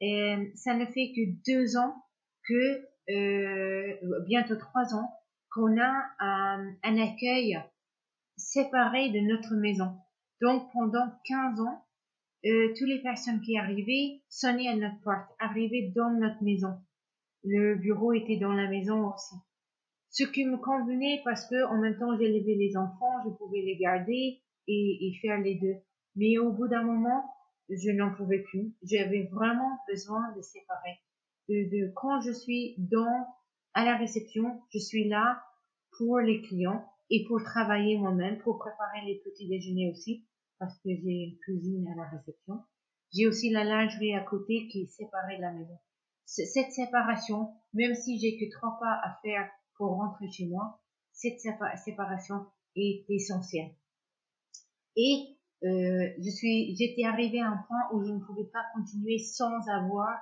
[0.00, 1.94] Et ça ne fait que deux ans
[2.46, 5.10] que, euh, bientôt trois ans,
[5.50, 7.58] qu'on a un, un, accueil
[8.36, 9.96] séparé de notre maison.
[10.40, 11.84] Donc pendant 15 ans,
[12.44, 16.80] euh, toutes les personnes qui arrivaient sonnaient à notre porte, arrivaient dans notre maison.
[17.44, 19.36] Le bureau était dans la maison aussi
[20.14, 23.76] ce qui me convenait parce que en même temps j'élevais les enfants, je pouvais les
[23.76, 25.74] garder et, et faire les deux.
[26.14, 27.24] Mais au bout d'un moment,
[27.68, 28.72] je n'en pouvais plus.
[28.84, 31.00] J'avais vraiment besoin de séparer.
[31.48, 33.26] De, de, quand je suis dans
[33.74, 35.42] à la réception, je suis là
[35.98, 40.26] pour les clients et pour travailler moi-même, pour préparer les petits déjeuners aussi,
[40.58, 42.62] parce que j'ai une cuisine à la réception.
[43.12, 45.78] J'ai aussi la lingerie à côté qui est séparée de la maison.
[46.24, 50.80] Cette séparation, même si j'ai que trois pas à faire pour rentrer chez moi,
[51.12, 53.74] cette séparation est essentielle.
[54.96, 59.18] Et euh, je suis, j'étais arrivée à un point où je ne pouvais pas continuer
[59.18, 60.18] sans avoir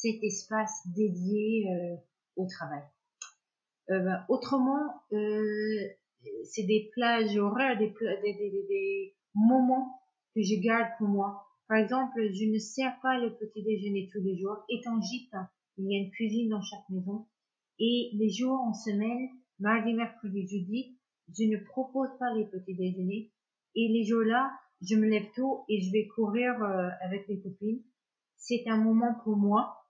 [0.00, 1.96] cet espace dédié euh,
[2.36, 2.82] au travail.
[3.90, 5.88] Euh, ben, autrement, euh,
[6.44, 10.00] c'est des plages horaires, des, des, des, moments
[10.34, 11.44] que je garde pour moi.
[11.68, 14.64] Par exemple, je ne sers pas le petit déjeuner tous les jours.
[14.68, 15.34] Étant gîte,
[15.78, 17.26] il y a une cuisine dans chaque maison.
[17.78, 19.28] Et les jours en semaine,
[19.58, 20.98] mardi, mercredi, jeudi,
[21.36, 23.30] je ne propose pas les petits déjeuners.
[23.74, 24.50] Et les jours-là,
[24.82, 27.82] je me lève tôt et je vais courir euh, avec les copines.
[28.36, 29.85] C'est un moment pour moi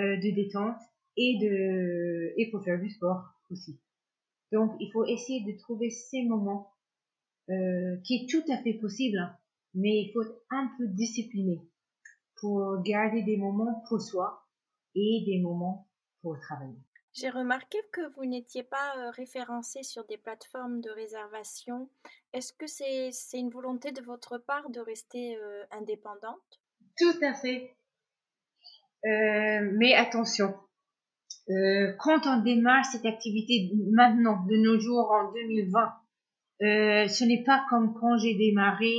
[0.00, 0.80] de détente
[1.16, 3.78] et de et pour faire du sport aussi.
[4.52, 6.72] Donc il faut essayer de trouver ces moments
[7.50, 9.36] euh, qui est tout à fait possible, hein.
[9.74, 11.60] mais il faut être un peu discipliné
[12.36, 14.46] pour garder des moments pour soi
[14.94, 15.88] et des moments
[16.22, 16.78] pour travailler.
[17.12, 21.90] J'ai remarqué que vous n'étiez pas euh, référencé sur des plateformes de réservation.
[22.32, 26.60] Est-ce que c'est une volonté de votre part de rester euh, indépendante?
[26.96, 27.74] Tout à fait.
[29.06, 30.54] Euh, mais attention,
[31.98, 35.92] quand on démarre cette activité maintenant, de nos jours en 2020,
[37.08, 38.94] ce n'est pas comme quand j'ai démarré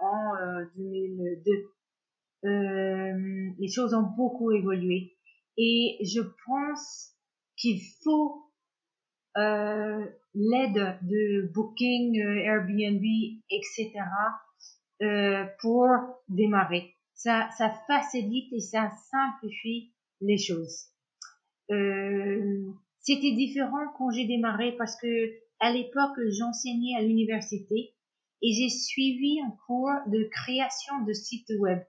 [0.00, 0.32] en
[0.76, 1.52] 2002.
[2.44, 5.16] les choses ont beaucoup évolué.
[5.56, 7.16] Et je pense
[7.56, 8.48] qu'il faut
[9.36, 13.04] euh, l'aide de Booking, euh, Airbnb,
[13.50, 13.92] etc.
[15.02, 15.88] Euh, pour
[16.28, 16.94] démarrer.
[17.18, 20.86] Ça, ça facilite et ça simplifie les choses.
[21.70, 27.92] Euh, C'était différent quand j'ai démarré parce que à l'époque j'enseignais à l'université
[28.40, 31.80] et j'ai suivi un cours de création de sites web.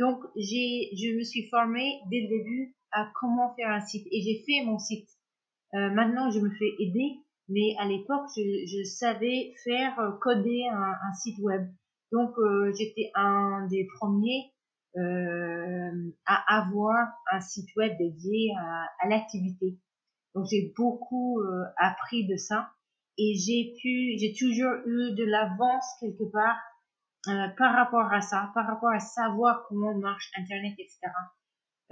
[0.00, 4.20] Donc j'ai, je me suis formée dès le début à comment faire un site et
[4.20, 5.08] j'ai fait mon site.
[5.74, 7.18] Euh, maintenant, je me fais aider,
[7.48, 11.66] mais à l'époque, je, je, savais faire coder un, un, site web.
[12.10, 14.51] Donc, euh, j'étais un des premiers
[14.96, 19.78] à avoir un site web dédié à, à l'activité.
[20.34, 22.70] Donc, j'ai beaucoup euh, appris de ça
[23.18, 26.56] et j'ai pu, j'ai toujours eu de l'avance quelque part
[27.56, 30.98] par rapport à ça, par rapport à savoir comment marche Internet, etc.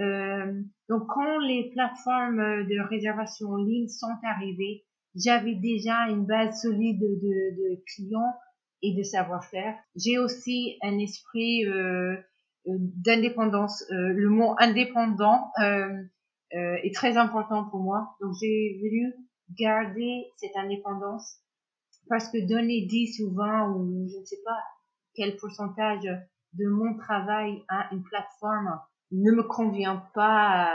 [0.01, 4.85] Euh, donc quand les plateformes de réservation en ligne sont arrivées,
[5.15, 8.35] j'avais déjà une base solide de, de clients
[8.83, 9.77] et de savoir-faire.
[9.95, 12.17] J'ai aussi un esprit euh,
[12.67, 13.85] d'indépendance.
[13.91, 16.03] Euh, le mot indépendant euh,
[16.55, 18.17] euh, est très important pour moi.
[18.21, 19.15] Donc j'ai voulu
[19.59, 21.39] garder cette indépendance
[22.09, 24.59] parce que donner 10 ou 20 ou je ne sais pas
[25.15, 26.05] quel pourcentage
[26.55, 28.81] de mon travail à une plateforme
[29.13, 30.73] ne me convient pas,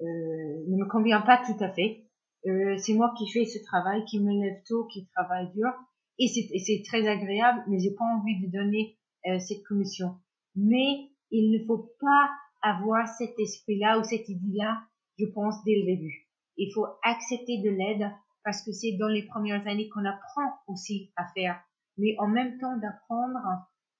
[0.00, 2.04] euh, ne me convient pas tout à fait.
[2.46, 5.70] Euh, c'est moi qui fais ce travail, qui me lève tôt, qui travaille dur,
[6.18, 10.16] et c'est très agréable, mais j'ai pas envie de donner euh, cette commission.
[10.56, 12.30] Mais il ne faut pas
[12.62, 14.82] avoir cet esprit-là ou cette idée-là,
[15.18, 16.28] je pense, dès le début.
[16.56, 18.10] Il faut accepter de l'aide
[18.44, 21.60] parce que c'est dans les premières années qu'on apprend aussi à faire.
[21.98, 23.40] Mais en même temps d'apprendre,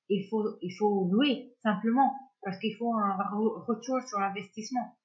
[0.09, 2.13] il faut, il faut louer simplement
[2.43, 3.17] parce qu'il faut un
[3.67, 4.97] retour sur investissement.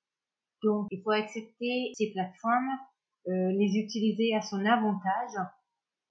[0.64, 2.70] Donc, il faut accepter ces plateformes,
[3.28, 5.48] euh, les utiliser à son avantage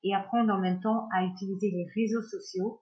[0.03, 2.81] et apprendre en même temps à utiliser les réseaux sociaux,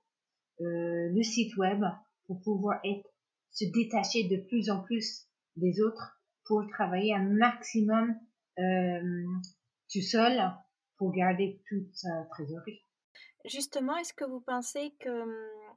[0.61, 1.83] euh, le site web
[2.27, 3.09] pour pouvoir être,
[3.51, 8.15] se détacher de plus en plus des autres pour travailler un maximum
[8.59, 9.25] euh,
[9.93, 10.41] tout seul
[10.97, 12.83] pour garder toute sa trésorerie.
[13.45, 15.73] Justement, est-ce que vous pensez que hum,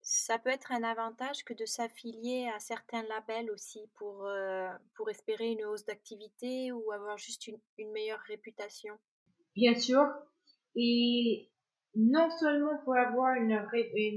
[0.00, 5.08] ça peut être un avantage que de s'affilier à certains labels aussi pour, euh, pour
[5.10, 8.98] espérer une hausse d'activité ou avoir juste une, une meilleure réputation?
[9.54, 10.04] Bien sûr.
[10.76, 11.50] Et
[11.96, 13.60] non seulement pour avoir une,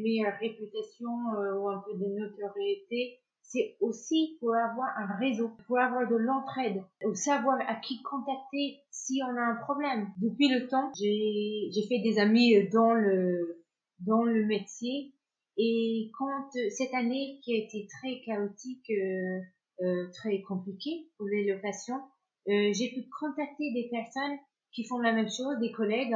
[0.01, 5.79] meilleure réputation euh, ou un peu de notoriété, c'est aussi pour avoir un réseau, pour
[5.79, 10.09] avoir de l'entraide, ou savoir à qui contacter si on a un problème.
[10.21, 13.63] Depuis le temps, j'ai fait des amis dans le,
[13.99, 15.13] dans le métier
[15.57, 19.39] et quand cette année qui a été très chaotique, euh,
[19.81, 21.99] euh, très compliquée pour les locations,
[22.47, 24.37] euh, j'ai pu contacter des personnes
[24.71, 26.15] qui font la même chose, des collègues,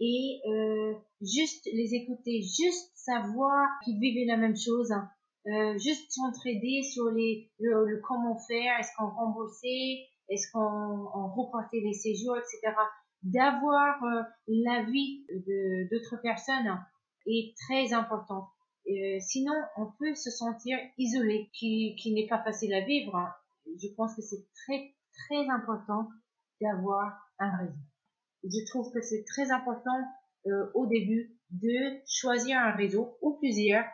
[0.00, 4.92] et euh, juste les écouter, juste savoir qu'ils vivaient la même chose,
[5.46, 11.80] euh, juste s'entraider sur les le, comment faire, est-ce qu'on remboursait, est-ce qu'on on reportait
[11.80, 12.74] les séjours, etc.
[13.22, 15.24] D'avoir euh, l'avis
[15.90, 16.78] d'autres personnes
[17.26, 18.48] est très important.
[18.88, 23.18] Euh, sinon, on peut se sentir isolé, qui, qui n'est pas facile à vivre.
[23.66, 24.94] Je pense que c'est très
[25.26, 26.08] très important
[26.60, 27.87] d'avoir un réseau
[28.50, 29.98] je trouve que c'est très important
[30.46, 33.84] euh, au début de choisir un réseau ou plusieurs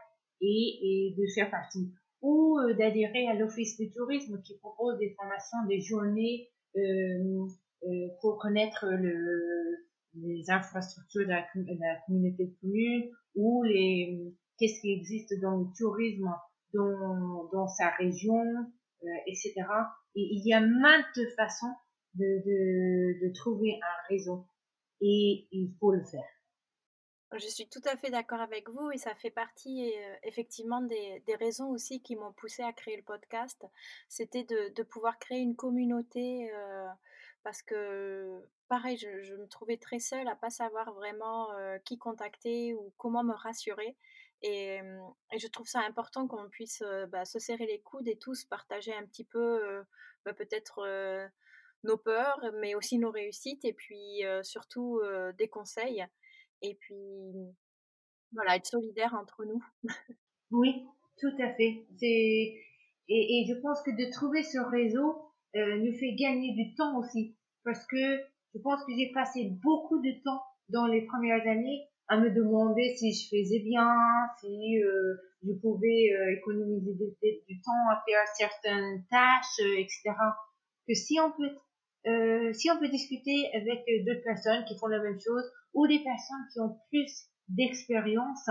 [0.40, 5.58] et, de faire partie ou euh, d'adhérer à l'office du tourisme qui propose des formations,
[5.68, 7.46] des journées euh,
[8.20, 11.44] pour connaître le, les infrastructures de la,
[12.06, 16.30] communauté de communes ou les qu'est-ce qui existe dans le tourisme
[16.72, 18.42] dans, dans sa région,
[19.26, 19.54] etc.
[20.16, 21.72] Et il y a maintes façons
[22.14, 24.46] de, de, trouver un réseau
[25.00, 26.24] et il faut le faire.
[27.36, 31.20] Je suis tout à fait d'accord avec vous et ça fait partie euh, effectivement des,
[31.26, 33.66] des, raisons aussi qui m'ont poussé à créer le podcast.
[34.08, 36.86] C'était de, de, pouvoir créer une communauté euh,
[37.42, 42.74] parce que, pareil, je, me trouvais très seule à pas savoir vraiment euh, qui contacter
[42.74, 43.96] ou comment me rassurer.
[44.42, 44.76] Et,
[45.32, 48.94] et je trouve ça important qu'on puisse bah, se serrer les coudes et tous partager
[48.94, 49.82] un petit peu
[50.26, 50.86] bah, peut-être
[51.84, 55.00] nos peurs, mais aussi nos réussites, et puis surtout
[55.38, 56.04] des conseils.
[56.62, 57.32] Et puis,
[58.32, 59.62] voilà, être solidaire entre nous.
[60.50, 60.86] oui,
[61.18, 61.86] tout à fait.
[62.02, 62.60] Et,
[63.08, 65.24] et, je pense que de trouver ce réseau
[65.56, 68.20] euh, nous fait gagner du temps aussi, parce que
[68.54, 72.94] je pense que j'ai passé beaucoup de temps dans les premières années à me demander
[72.96, 73.94] si je faisais bien,
[74.40, 75.14] si euh,
[75.46, 76.94] je pouvais euh, économiser
[77.48, 80.12] du temps à faire certaines tâches, etc.
[80.88, 81.54] Que si on peut
[82.06, 86.02] euh, si on peut discuter avec d'autres personnes qui font la même chose ou des
[86.02, 88.48] personnes qui ont plus d'expérience,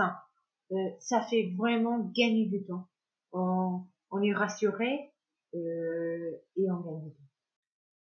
[0.72, 2.88] euh, ça fait vraiment gagner du temps.
[3.32, 5.12] On, on est rassuré
[5.54, 7.22] euh, et on gagne du temps.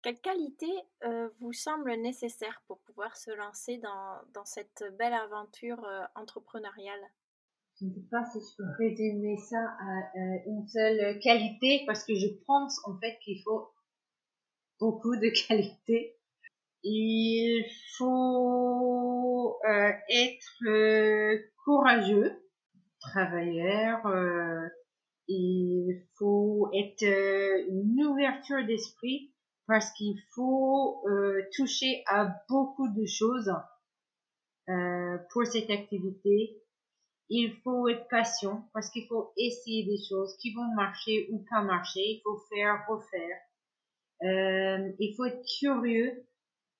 [0.01, 0.71] Quelle qualité
[1.03, 7.01] euh, vous semble nécessaire pour pouvoir se lancer dans, dans cette belle aventure euh, entrepreneuriale?
[7.79, 12.13] Je ne sais pas si je peux résumer ça à une seule qualité parce que
[12.13, 13.69] je pense en fait qu'il faut
[14.79, 16.15] beaucoup de qualité.
[16.83, 17.65] Il
[17.97, 22.31] faut euh, être euh, courageux,
[23.01, 24.05] travailleur.
[24.05, 24.67] Euh,
[25.27, 29.32] il faut être une ouverture d'esprit
[29.67, 31.05] parce qu'il faut
[31.55, 33.53] toucher à beaucoup de choses
[35.32, 36.63] pour cette activité.
[37.30, 41.61] Il faut être patient parce qu'il faut essayer des choses qui vont marcher ou pas
[41.61, 41.99] marcher.
[41.99, 43.38] Il faut faire, refaire.
[44.24, 46.26] Euh, il faut être curieux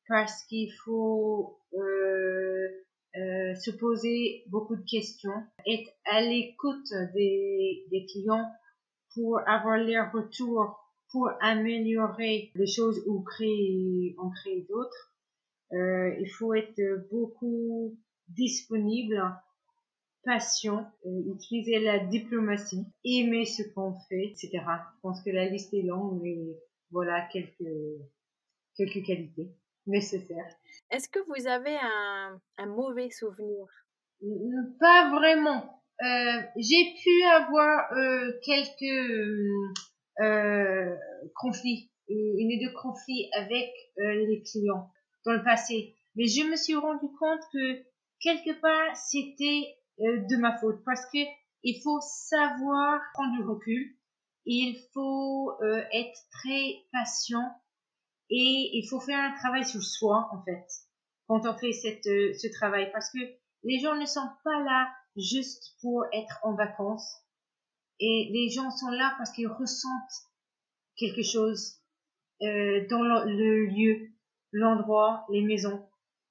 [0.08, 2.68] parce qu'il faut euh,
[3.16, 8.50] euh, se poser beaucoup de questions, être à l'écoute des, des clients
[9.14, 10.78] pour avoir leur retour,
[11.12, 15.14] pour améliorer les choses ou créer, en créer d'autres.
[15.74, 16.82] Euh, il faut être
[17.12, 19.24] beaucoup disponible,
[20.24, 24.50] patient, euh, utiliser la diplomatie, aimer ce qu'on fait, etc.
[24.52, 26.38] Je pense que la liste est longue, mais
[26.92, 27.72] voilà quelques,
[28.76, 29.52] quelques qualités.
[29.86, 30.46] nécessaire.
[30.92, 33.66] Est-ce que vous avez un, un mauvais souvenir?
[34.80, 35.84] Pas vraiment.
[36.02, 40.96] Euh, j'ai pu avoir euh, quelques euh,
[41.36, 44.90] conflits, une ou deux conflits avec les clients
[45.26, 45.96] dans le passé.
[46.16, 47.84] Mais je me suis rendu compte que
[48.22, 51.20] quelque part c'était de ma faute parce que
[51.64, 53.96] il faut savoir prendre du recul,
[54.52, 55.58] il faut
[55.92, 57.56] être très patient
[58.30, 60.66] et il faut faire un travail sur soi en fait
[61.28, 63.20] quand on fait cette, ce travail parce que
[63.64, 67.18] les gens ne sont pas là juste pour être en vacances.
[68.00, 70.28] Et les gens sont là parce qu'ils ressentent
[70.96, 71.80] quelque chose
[72.42, 74.10] euh, dans le, lieu,
[74.52, 75.86] l'endroit, les maisons.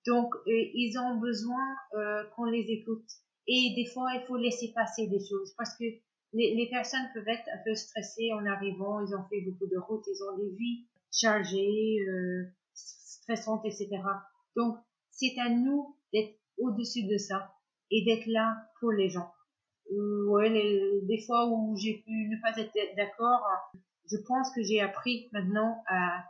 [0.06, 1.64] Donc, euh, ils ont besoin
[1.94, 3.06] euh, qu'on les écoute.
[3.46, 5.84] Et des fois, il faut laisser passer des choses parce que
[6.32, 9.00] les, les, personnes peuvent être un peu stressées en arrivant.
[9.00, 13.88] Ils ont fait beaucoup de routes, ils ont des vies chargées, euh, stressantes, etc.
[14.56, 14.76] Donc,
[15.10, 17.52] c'est à nous d'être au-dessus de ça
[17.90, 19.32] et d'être là pour les gens.
[19.90, 20.50] Euh, ouais,
[21.02, 23.42] des fois où j'ai pu ne pas être d'accord,
[24.10, 26.24] je pense que j'ai appris maintenant à,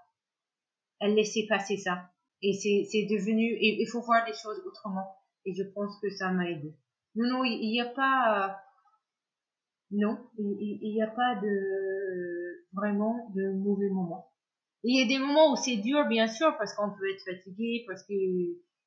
[1.00, 2.10] à laisser passer ça.
[2.40, 5.16] Et c'est, devenu, il faut voir les choses autrement.
[5.44, 6.72] Et je pense que ça m'a aidé.
[7.16, 8.60] Non, non, il n'y a pas,
[9.90, 14.30] non, il n'y a pas de, vraiment de mauvais moments.
[14.84, 17.84] Il y a des moments où c'est dur, bien sûr, parce qu'on peut être fatigué,
[17.86, 18.14] parce que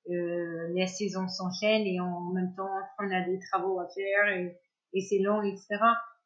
[0.09, 4.57] euh, les saisons s'enchaînent et en même temps on a des travaux à faire et,
[4.93, 5.77] et c'est long, etc.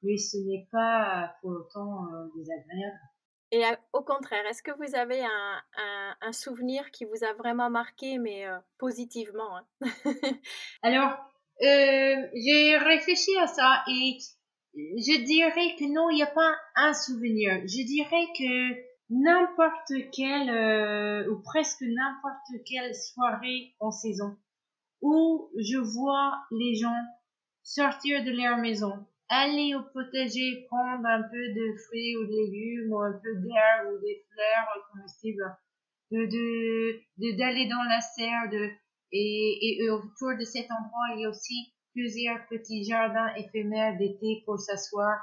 [0.04, 3.00] Mais ce n'est pas pour autant euh, désagréable.
[3.52, 3.64] Et
[3.94, 8.18] au contraire, est-ce que vous avez un, un, un, souvenir qui vous a vraiment marqué,
[8.18, 9.66] mais euh, positivement hein?
[10.82, 11.12] Alors,
[11.62, 14.18] euh, j'ai réfléchi à ça et
[14.76, 17.62] je dirais que non, il n'y a pas un souvenir.
[17.62, 24.36] Je dirais que n'importe quelle euh, ou presque n'importe quelle soirée en saison
[25.02, 27.04] où je vois les gens
[27.64, 32.92] sortir de leur maison, aller au potager, prendre un peu de fruits ou de légumes
[32.92, 35.58] ou un peu d'herbe ou des fleurs comestibles,
[36.12, 38.70] de de d'aller dans la serre, de
[39.12, 44.44] et, et autour de cet endroit il y a aussi plusieurs petits jardins éphémères d'été
[44.46, 45.18] pour s'asseoir,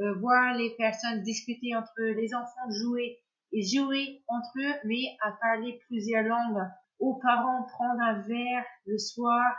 [0.00, 3.18] euh, voir les personnes discuter entre eux, les enfants jouer
[3.52, 6.62] et jouer entre eux, mais à parler plusieurs langues.
[7.00, 9.52] Aux parents prendre un verre le soir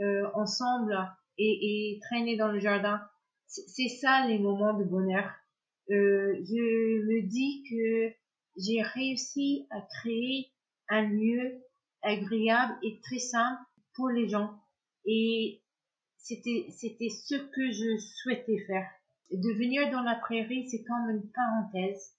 [0.00, 0.94] euh, ensemble
[1.38, 3.00] et, et, traîner dans le jardin.
[3.46, 5.24] C'est ça les moments de bonheur.
[5.90, 8.14] Euh, je me dis que
[8.56, 10.52] j'ai réussi à créer
[10.88, 11.62] un lieu
[12.02, 13.60] agréable et très simple
[13.94, 14.54] pour les gens.
[15.06, 15.61] Et
[16.22, 18.88] c'était, c'était ce que je souhaitais faire.
[19.32, 22.14] De venir dans la prairie, c'est comme une parenthèse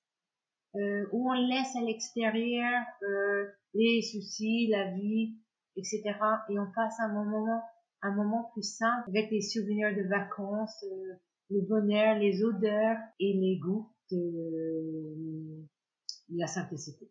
[0.76, 5.38] euh, où on laisse à l'extérieur euh, les soucis, la vie,
[5.78, 6.02] etc.
[6.50, 7.62] Et on passe un moment,
[8.02, 11.14] un moment plus simple avec les souvenirs de vacances, euh,
[11.52, 15.64] le bonheur, les odeurs et les goûts de,
[16.30, 17.10] la simplicité.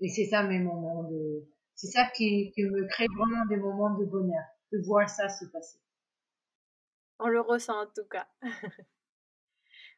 [0.00, 1.44] Et c'est ça mes moments de,
[1.74, 5.44] c'est ça qui, qui me crée vraiment des moments de bonheur, de voir ça se
[5.46, 5.78] passer.
[7.18, 8.28] On le ressent en tout cas.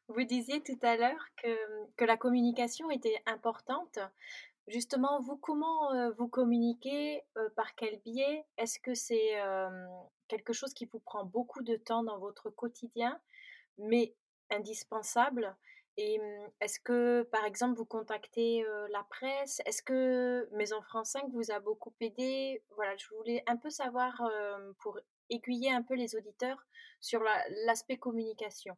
[0.08, 1.56] Vous disiez tout à l'heure que,
[1.96, 3.98] que, la communication était importante.
[4.66, 8.44] Justement, vous, comment euh, vous communiquez euh, Par quel biais?
[8.56, 9.38] Est-ce que c'est
[10.28, 13.20] quelque chose qui vous prend beaucoup de temps dans votre quotidien,
[13.78, 14.14] mais
[14.50, 15.56] indispensable?
[15.96, 19.60] Et mmh, est-ce que, par exemple, vous contactez la presse?
[19.64, 22.62] Est-ce que Maison France 5 vous a beaucoup aidé?
[22.74, 24.22] Voilà, je voulais un peu savoir
[24.78, 24.98] pour
[25.30, 26.66] aiguiller un peu les auditeurs
[27.00, 27.20] sur
[27.66, 28.76] l'aspect communication?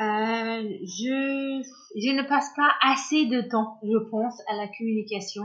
[0.00, 5.44] Euh, je, ne passe pas assez de temps, je pense, à la communication.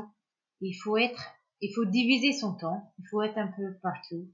[0.62, 1.24] Il faut être,
[1.62, 2.94] il faut diviser son temps.
[2.98, 4.28] Il faut être un peu partout.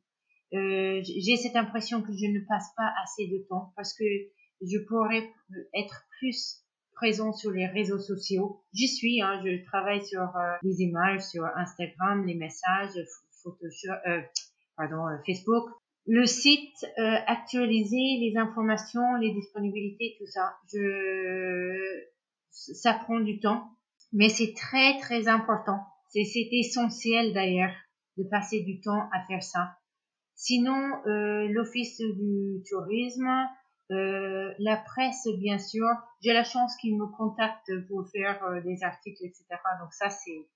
[0.54, 4.06] Euh, j'ai cette impression que je ne passe pas assez de temps parce que
[4.62, 5.28] je pourrais
[5.74, 6.64] être plus
[6.94, 8.62] présent sur les réseaux sociaux.
[8.74, 12.98] J'y suis, hein, je travaille sur euh, les images, sur Instagram, les messages,
[13.44, 14.24] Photoshop,
[14.78, 15.70] pardon, euh, Facebook
[16.08, 20.56] le site euh, actualiser les informations, les disponibilités, tout ça.
[20.72, 22.04] Je,
[22.52, 23.70] ça prend du temps,
[24.14, 25.80] mais c'est très très important.
[26.10, 27.74] C'est essentiel d'ailleurs
[28.18, 29.78] de passer du temps à faire ça.
[30.36, 33.28] Sinon, euh, l'office du tourisme,
[33.92, 35.88] euh, la presse, bien sûr.
[36.22, 39.46] J'ai la chance qu'ils me contactent pour faire euh, des articles, etc.
[39.82, 40.48] Donc ça c'est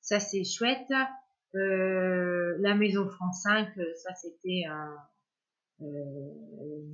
[0.00, 0.92] ça c'est chouette.
[1.54, 4.64] Euh, la Maison France 5, ça c'était
[5.80, 5.84] euh,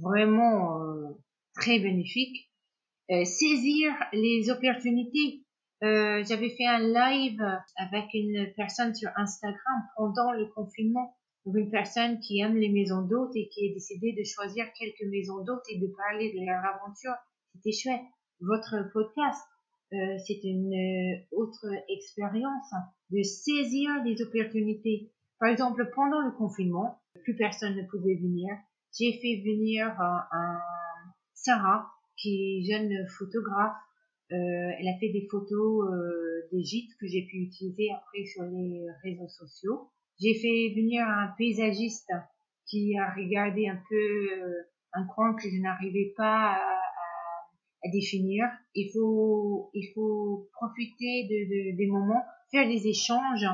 [0.01, 1.11] vraiment euh,
[1.55, 2.51] très bénéfique.
[3.09, 5.45] saisir les opportunités.
[5.83, 7.43] Euh, j'avais fait un live
[7.77, 11.15] avec une personne sur Instagram pendant le confinement.
[11.47, 15.45] Une personne qui aime les maisons d'hôtes et qui a décidé de choisir quelques maisons
[15.45, 17.13] d'hôtes et de parler de leur aventure.
[17.55, 18.01] C'était chouette.
[18.41, 19.43] Votre podcast,
[19.93, 22.73] euh, c'est une euh, autre expérience
[23.11, 25.11] de saisir les opportunités.
[25.39, 28.55] Par exemple, pendant le confinement, plus personne ne pouvait venir.
[28.97, 30.59] J'ai fait venir un
[31.35, 33.77] Sarah, qui est jeune photographe.
[34.33, 34.37] Euh,
[34.79, 38.87] elle a fait des photos euh, des gîtes que j'ai pu utiliser après sur les
[39.03, 39.91] réseaux sociaux.
[40.21, 42.11] J'ai fait venir un paysagiste
[42.67, 44.63] qui a regardé un peu euh,
[44.95, 46.81] un coin que je n'arrivais pas à,
[47.85, 48.47] à, définir.
[48.75, 52.25] Il faut, il faut profiter de, de, des moments,
[52.55, 53.47] faire des échanges,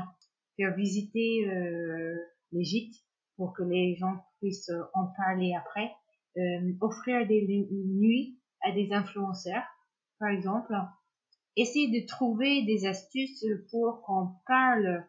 [0.56, 2.14] faire visiter euh,
[2.52, 2.96] les gîtes
[3.36, 5.90] pour que les gens puissent en parler après.
[6.36, 9.64] Euh, offrir des nuits à des influenceurs,
[10.18, 10.74] par exemple.
[11.56, 15.04] Essayer de trouver des astuces pour qu'on parle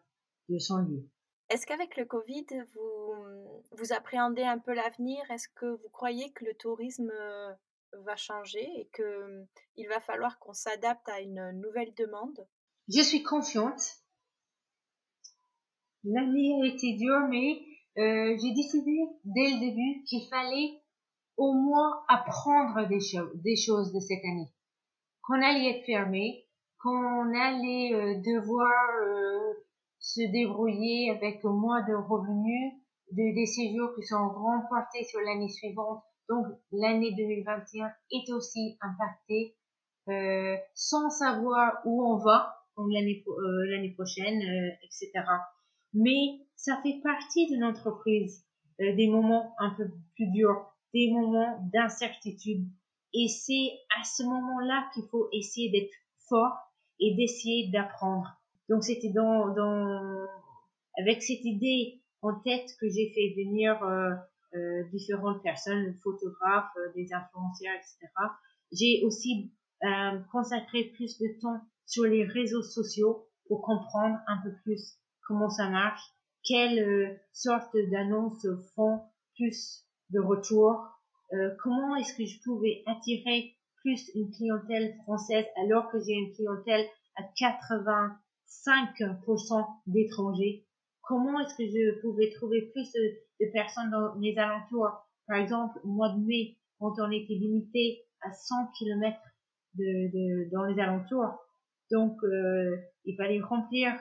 [0.48, 1.08] de son lieu.
[1.50, 5.22] Est-ce qu'avec le Covid, vous, vous appréhendez un peu l'avenir?
[5.30, 7.52] Est-ce que vous croyez que le tourisme euh,
[8.04, 12.48] va changer et qu'il va falloir qu'on s'adapte à une nouvelle demande?
[12.88, 13.80] Je suis confiante.
[16.04, 17.60] L'année a été dure, mais
[17.98, 20.82] euh, j'ai décidé dès le début qu'il fallait
[21.36, 22.98] au moins apprendre des,
[23.36, 24.52] des choses de cette année.
[25.22, 26.46] Qu'on allait être fermé,
[26.82, 28.72] qu'on allait euh, devoir
[29.06, 29.54] euh,
[30.00, 32.72] se débrouiller avec moins de revenus,
[33.12, 36.02] de, des séjours qui sont remportés sur l'année suivante.
[36.28, 39.56] Donc l'année 2021 est aussi impactée
[40.08, 44.40] euh, sans savoir où on va l'année euh, l'année prochaine,
[44.82, 45.10] etc.
[45.94, 48.44] Mais ça fait partie de l'entreprise,
[48.78, 52.66] des moments un peu plus durs des moments d'incertitude.
[53.14, 55.92] Et c'est à ce moment-là qu'il faut essayer d'être
[56.28, 56.56] fort
[57.00, 58.28] et d'essayer d'apprendre.
[58.68, 60.26] Donc c'était dans, dans,
[60.98, 64.12] avec cette idée en tête que j'ai fait venir euh,
[64.54, 68.08] euh, différentes personnes, photographes, euh, des influenceurs, etc.
[68.70, 69.52] J'ai aussi
[69.82, 71.60] euh, consacré plus de temps
[71.92, 74.96] sur les réseaux sociaux pour comprendre un peu plus
[75.28, 76.00] comment ça marche,
[76.42, 79.02] quelles euh, sortes d'annonces font
[79.36, 80.86] plus de retour,
[81.34, 86.32] euh, comment est-ce que je pouvais attirer plus une clientèle française alors que j'ai une
[86.32, 86.86] clientèle
[87.16, 90.66] à 85% d'étrangers?
[91.02, 93.18] Comment est-ce que je pouvais trouver plus de,
[93.52, 94.88] personnes dans les alentours?
[95.26, 99.20] Par exemple, au mois de mai, quand on était limité à 100 km
[99.74, 101.38] de, dans les alentours,
[101.92, 103.92] donc euh, il fallait remplir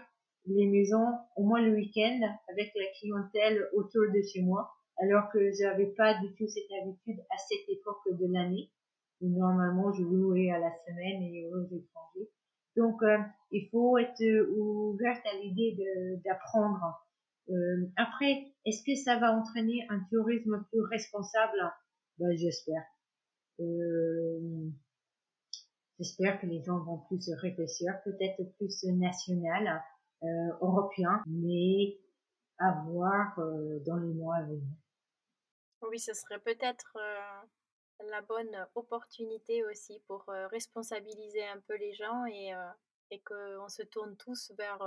[0.45, 2.19] les maisons au moins le week-end
[2.51, 4.71] avec la clientèle autour de chez moi
[5.01, 8.69] alors que j'avais pas du tout cette habitude à cette époque de l'année.
[9.21, 12.29] Normalement, je louais à la semaine et aux étrangers.
[12.75, 13.17] Donc, euh,
[13.51, 14.21] il faut être
[14.57, 15.77] ouverte à l'idée
[16.23, 17.05] d'apprendre.
[17.49, 21.59] Euh, après, est-ce que ça va entraîner un tourisme plus responsable?
[22.17, 22.83] Ben, J'espère.
[23.59, 24.69] Euh,
[26.01, 29.83] j'espère que les gens vont plus réfléchir, peut-être plus national,
[30.23, 30.27] euh,
[30.61, 31.99] européen, mais
[32.57, 34.75] à voir euh, dans les mois à venir.
[35.83, 42.25] Oui, ce serait peut-être euh, la bonne opportunité aussi pour responsabiliser un peu les gens
[42.25, 42.51] et,
[43.11, 44.79] et qu'on se tourne tous vers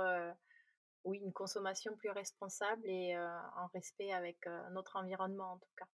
[1.03, 4.37] oui, une consommation plus responsable et en respect avec
[4.71, 5.85] notre environnement en tout cas.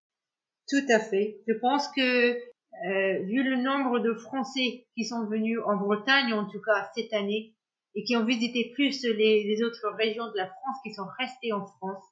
[0.67, 1.41] Tout à fait.
[1.47, 2.39] Je pense que
[2.83, 7.55] vu le nombre de Français qui sont venus en Bretagne, en tout cas cette année,
[7.95, 11.51] et qui ont visité plus les, les autres régions de la France, qui sont restés
[11.51, 12.03] en France,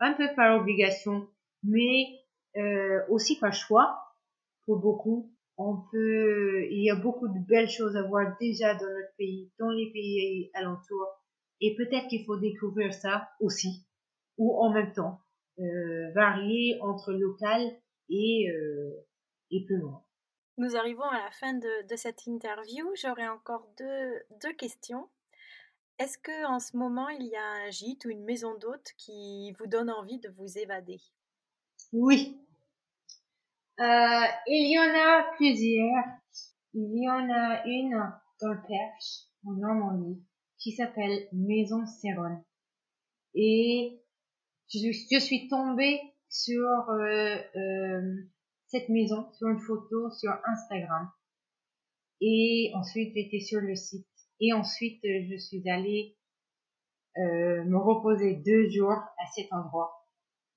[0.00, 1.28] un peu par obligation,
[1.62, 2.04] mais
[2.56, 3.98] euh, aussi par choix
[4.66, 5.32] pour beaucoup.
[5.58, 9.50] On peut, il y a beaucoup de belles choses à voir déjà dans notre pays,
[9.58, 11.08] dans les pays alentours,
[11.62, 13.86] et peut-être qu'il faut découvrir ça aussi,
[14.36, 15.20] ou en même temps,
[15.58, 17.62] euh, varier entre local
[18.10, 18.90] et euh,
[19.50, 20.02] et plus loin.
[20.58, 22.88] Nous arrivons à la fin de, de cette interview.
[22.94, 25.08] J'aurais encore deux, deux questions.
[25.98, 29.52] Est-ce que en ce moment il y a un gîte ou une maison d'hôte qui
[29.58, 31.00] vous donne envie de vous évader?
[31.92, 32.38] Oui.
[33.80, 36.04] Euh, il y en a plusieurs.
[36.74, 37.98] Il y en a une
[38.40, 40.22] dans le Perche, en Normandie,
[40.58, 42.44] qui s'appelle Maison Céron.
[43.34, 44.02] Et
[44.68, 48.14] je, je, suis tombée sur euh, euh,
[48.66, 51.10] cette maison, sur une photo sur Instagram.
[52.20, 54.06] Et ensuite, j'étais sur le site.
[54.40, 56.16] Et ensuite, je suis allée
[57.18, 60.06] euh, me reposer deux jours à cet endroit.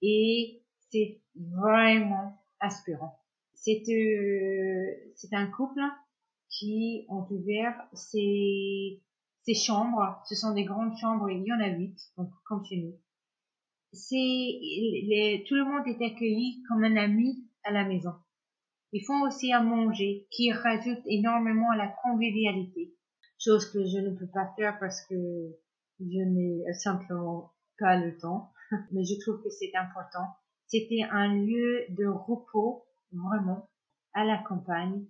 [0.01, 3.19] Et c'est vraiment inspirant.
[3.53, 5.81] C'est euh, c'est un couple
[6.49, 9.01] qui ont ouvert ces,
[9.43, 10.21] ces chambres.
[10.27, 12.97] Ce sont des grandes chambres, il y en a huit, donc comme chez nous.
[13.91, 18.13] C'est les, tout le monde est accueilli comme un ami à la maison.
[18.91, 22.95] Ils font aussi à manger, qui rajoute énormément à la convivialité,
[23.37, 25.15] chose que je ne peux pas faire parce que
[25.99, 28.51] je n'ai simplement pas le temps,
[28.91, 30.25] mais je trouve que c'est important.
[30.67, 33.69] C'était un lieu de repos, vraiment,
[34.13, 35.05] à la campagne,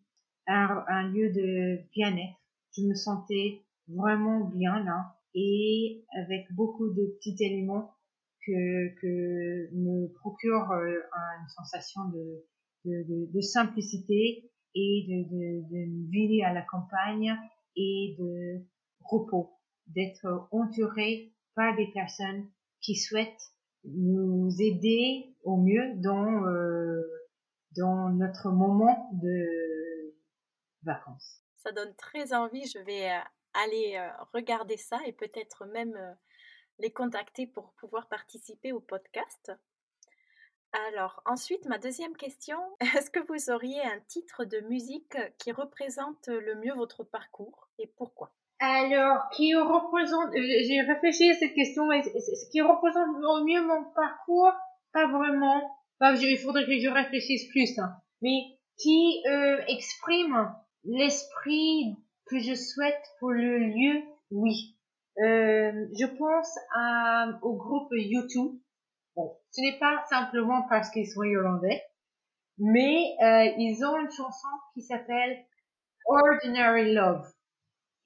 [0.48, 2.38] un, un lieu de bien-être.
[2.76, 7.94] Je me sentais vraiment bien là et avec beaucoup de petits éléments
[9.02, 11.00] que, me procure euh,
[11.42, 12.02] une sensation
[12.86, 17.36] de, simplicité et de, de, vie à la campagne
[17.76, 18.66] et de
[19.04, 19.52] repos,
[19.88, 22.48] d'être entouré par des personnes
[22.82, 27.02] qui souhaitent nous aider au mieux dans euh,
[27.78, 30.16] dans notre moment de
[30.84, 31.42] vacances.
[31.58, 32.66] Ça donne très envie.
[32.68, 33.20] Je vais euh,
[33.54, 35.96] aller regarder ça et peut-être même
[36.80, 39.52] les contacter pour pouvoir participer au podcast.
[40.88, 42.58] Alors, ensuite, ma deuxième question,
[42.96, 47.88] est-ce que vous auriez un titre de musique qui représente le mieux votre parcours et
[47.98, 48.32] pourquoi?
[48.60, 53.86] Alors, qui représente, j'ai réfléchi à cette question, mais ce qui représente au mieux mon
[53.96, 54.52] parcours,
[54.92, 55.62] pas vraiment.
[56.02, 57.94] il faudrait que je réfléchisse plus, hein.
[58.22, 60.54] mais qui euh, exprime
[60.84, 64.76] l'esprit que je souhaite pour le lieu, oui.
[65.20, 68.60] Euh, je pense à, au groupe YouTube.
[69.16, 71.82] Bon, ce n'est pas simplement parce qu'ils sont irlandais,
[72.58, 75.46] mais euh, ils ont une chanson qui s'appelle
[76.06, 77.28] Ordinary Love.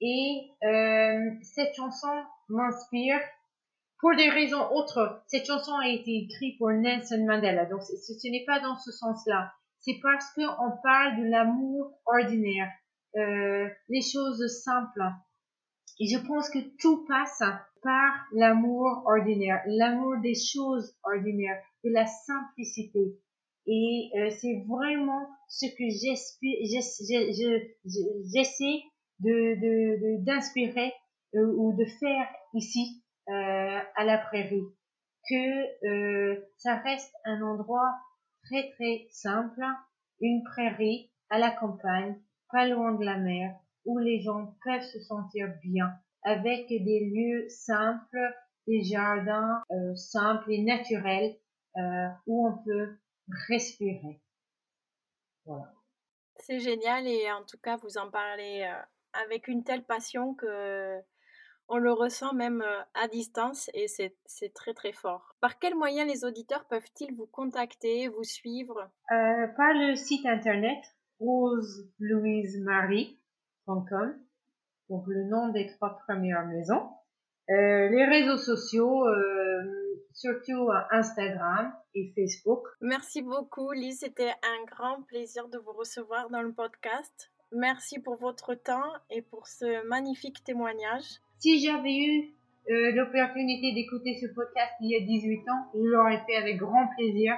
[0.00, 3.20] Et euh, cette chanson m'inspire
[4.00, 5.22] pour des raisons autres.
[5.28, 8.90] Cette chanson a été écrite pour Nelson Mandela, donc ce, ce n'est pas dans ce
[8.90, 9.52] sens-là.
[9.80, 12.70] C'est parce qu'on parle de l'amour ordinaire,
[13.16, 15.02] euh, les choses simples.
[16.00, 17.42] Et je pense que tout passe
[17.82, 23.18] par l'amour ordinaire, l'amour des choses ordinaires, de la simplicité.
[23.66, 25.88] Et euh, c'est vraiment ce que
[28.30, 28.82] j'essaie
[29.20, 30.92] de d'inspirer
[31.32, 34.66] de, euh, ou de faire ici euh, à la prairie.
[35.28, 37.94] Que euh, ça reste un endroit
[38.44, 39.62] très très simple,
[40.20, 42.16] une prairie à la campagne,
[42.50, 43.54] pas loin de la mer,
[43.84, 48.18] où les gens peuvent se sentir bien, avec des lieux simples,
[48.66, 51.36] des jardins euh, simples et naturels,
[51.76, 52.96] euh, où on peut
[53.48, 54.20] respirer.
[55.44, 55.72] Voilà.
[56.36, 58.82] C'est génial et en tout cas vous en parlez euh,
[59.24, 61.00] avec une telle passion que
[61.68, 62.62] on le ressent même
[62.92, 65.34] à distance et c'est très très fort.
[65.40, 68.90] Par quels moyens les auditeurs peuvent-ils vous contacter, vous suivre?
[69.10, 70.78] Euh, Par le site internet
[73.66, 76.88] donc le nom des trois premières maisons.
[77.50, 79.62] Euh, les réseaux sociaux, euh,
[80.14, 82.62] surtout Instagram et Facebook.
[82.80, 84.00] Merci beaucoup, Lise.
[84.00, 87.30] C'était un grand plaisir de vous recevoir dans le podcast.
[87.52, 91.04] Merci pour votre temps et pour ce magnifique témoignage.
[91.38, 92.34] Si j'avais eu
[92.70, 96.88] euh, l'opportunité d'écouter ce podcast il y a 18 ans, je l'aurais fait avec grand
[96.96, 97.34] plaisir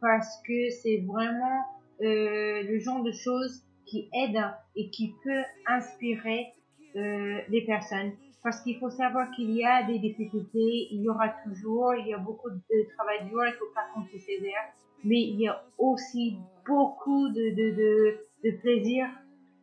[0.00, 1.64] parce que c'est vraiment
[2.00, 4.40] le genre de choses qui aide
[4.76, 6.52] et qui peut inspirer
[6.96, 8.12] euh, les personnes.
[8.42, 12.14] Parce qu'il faut savoir qu'il y a des difficultés, il y aura toujours, il y
[12.14, 14.72] a beaucoup de travail dur, il faut pas compter ses airs,
[15.02, 19.06] mais il y a aussi beaucoup de, de, de, de plaisir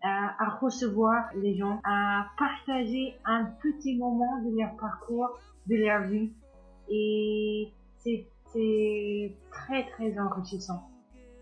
[0.03, 6.07] à, à, recevoir les gens, à partager un petit moment de leur parcours, de leur
[6.07, 6.31] vie.
[6.89, 10.89] Et c'est très très enrichissant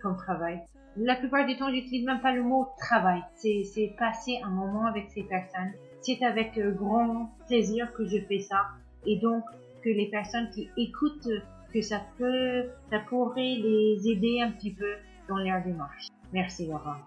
[0.01, 0.61] comme travail
[0.99, 3.21] la plupart du temps, j'utilise même pas le mot travail.
[3.35, 5.71] C'est passer un moment avec ces personnes.
[6.01, 8.67] C'est avec euh, grand plaisir que je fais ça.
[9.05, 9.43] Et donc,
[9.81, 11.29] que les personnes qui écoutent,
[11.73, 14.93] que ça peut, ça pourrait les aider un petit peu
[15.27, 16.07] dans leur démarche.
[16.33, 16.97] Merci Laura.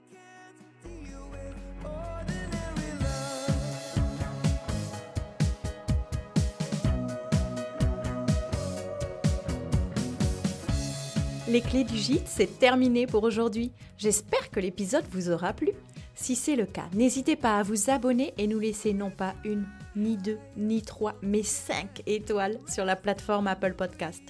[11.53, 13.73] Les clés du gîte, c'est terminé pour aujourd'hui.
[13.99, 15.69] J'espère que l'épisode vous aura plu.
[16.15, 19.67] Si c'est le cas, n'hésitez pas à vous abonner et nous laisser non pas une,
[19.95, 24.23] ni deux, ni trois, mais cinq étoiles sur la plateforme Apple Podcast.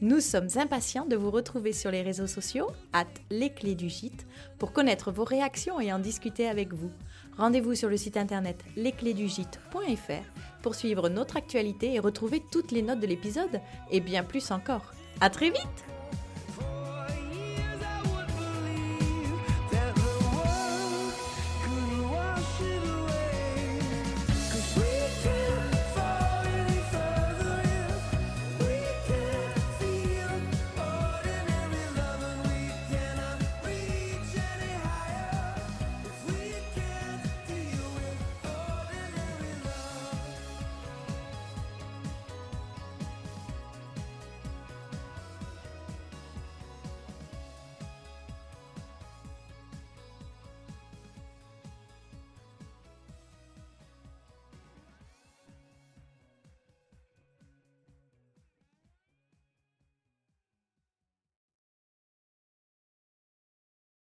[0.00, 4.26] Nous sommes impatients de vous retrouver sur les réseaux sociaux, at les clés du gîte,
[4.58, 6.90] pour connaître vos réactions et en discuter avec vous.
[7.36, 13.00] Rendez-vous sur le site internet lesclésdugîte.fr pour suivre notre actualité et retrouver toutes les notes
[13.00, 13.60] de l'épisode
[13.90, 14.94] et bien plus encore.
[15.20, 15.91] À très vite!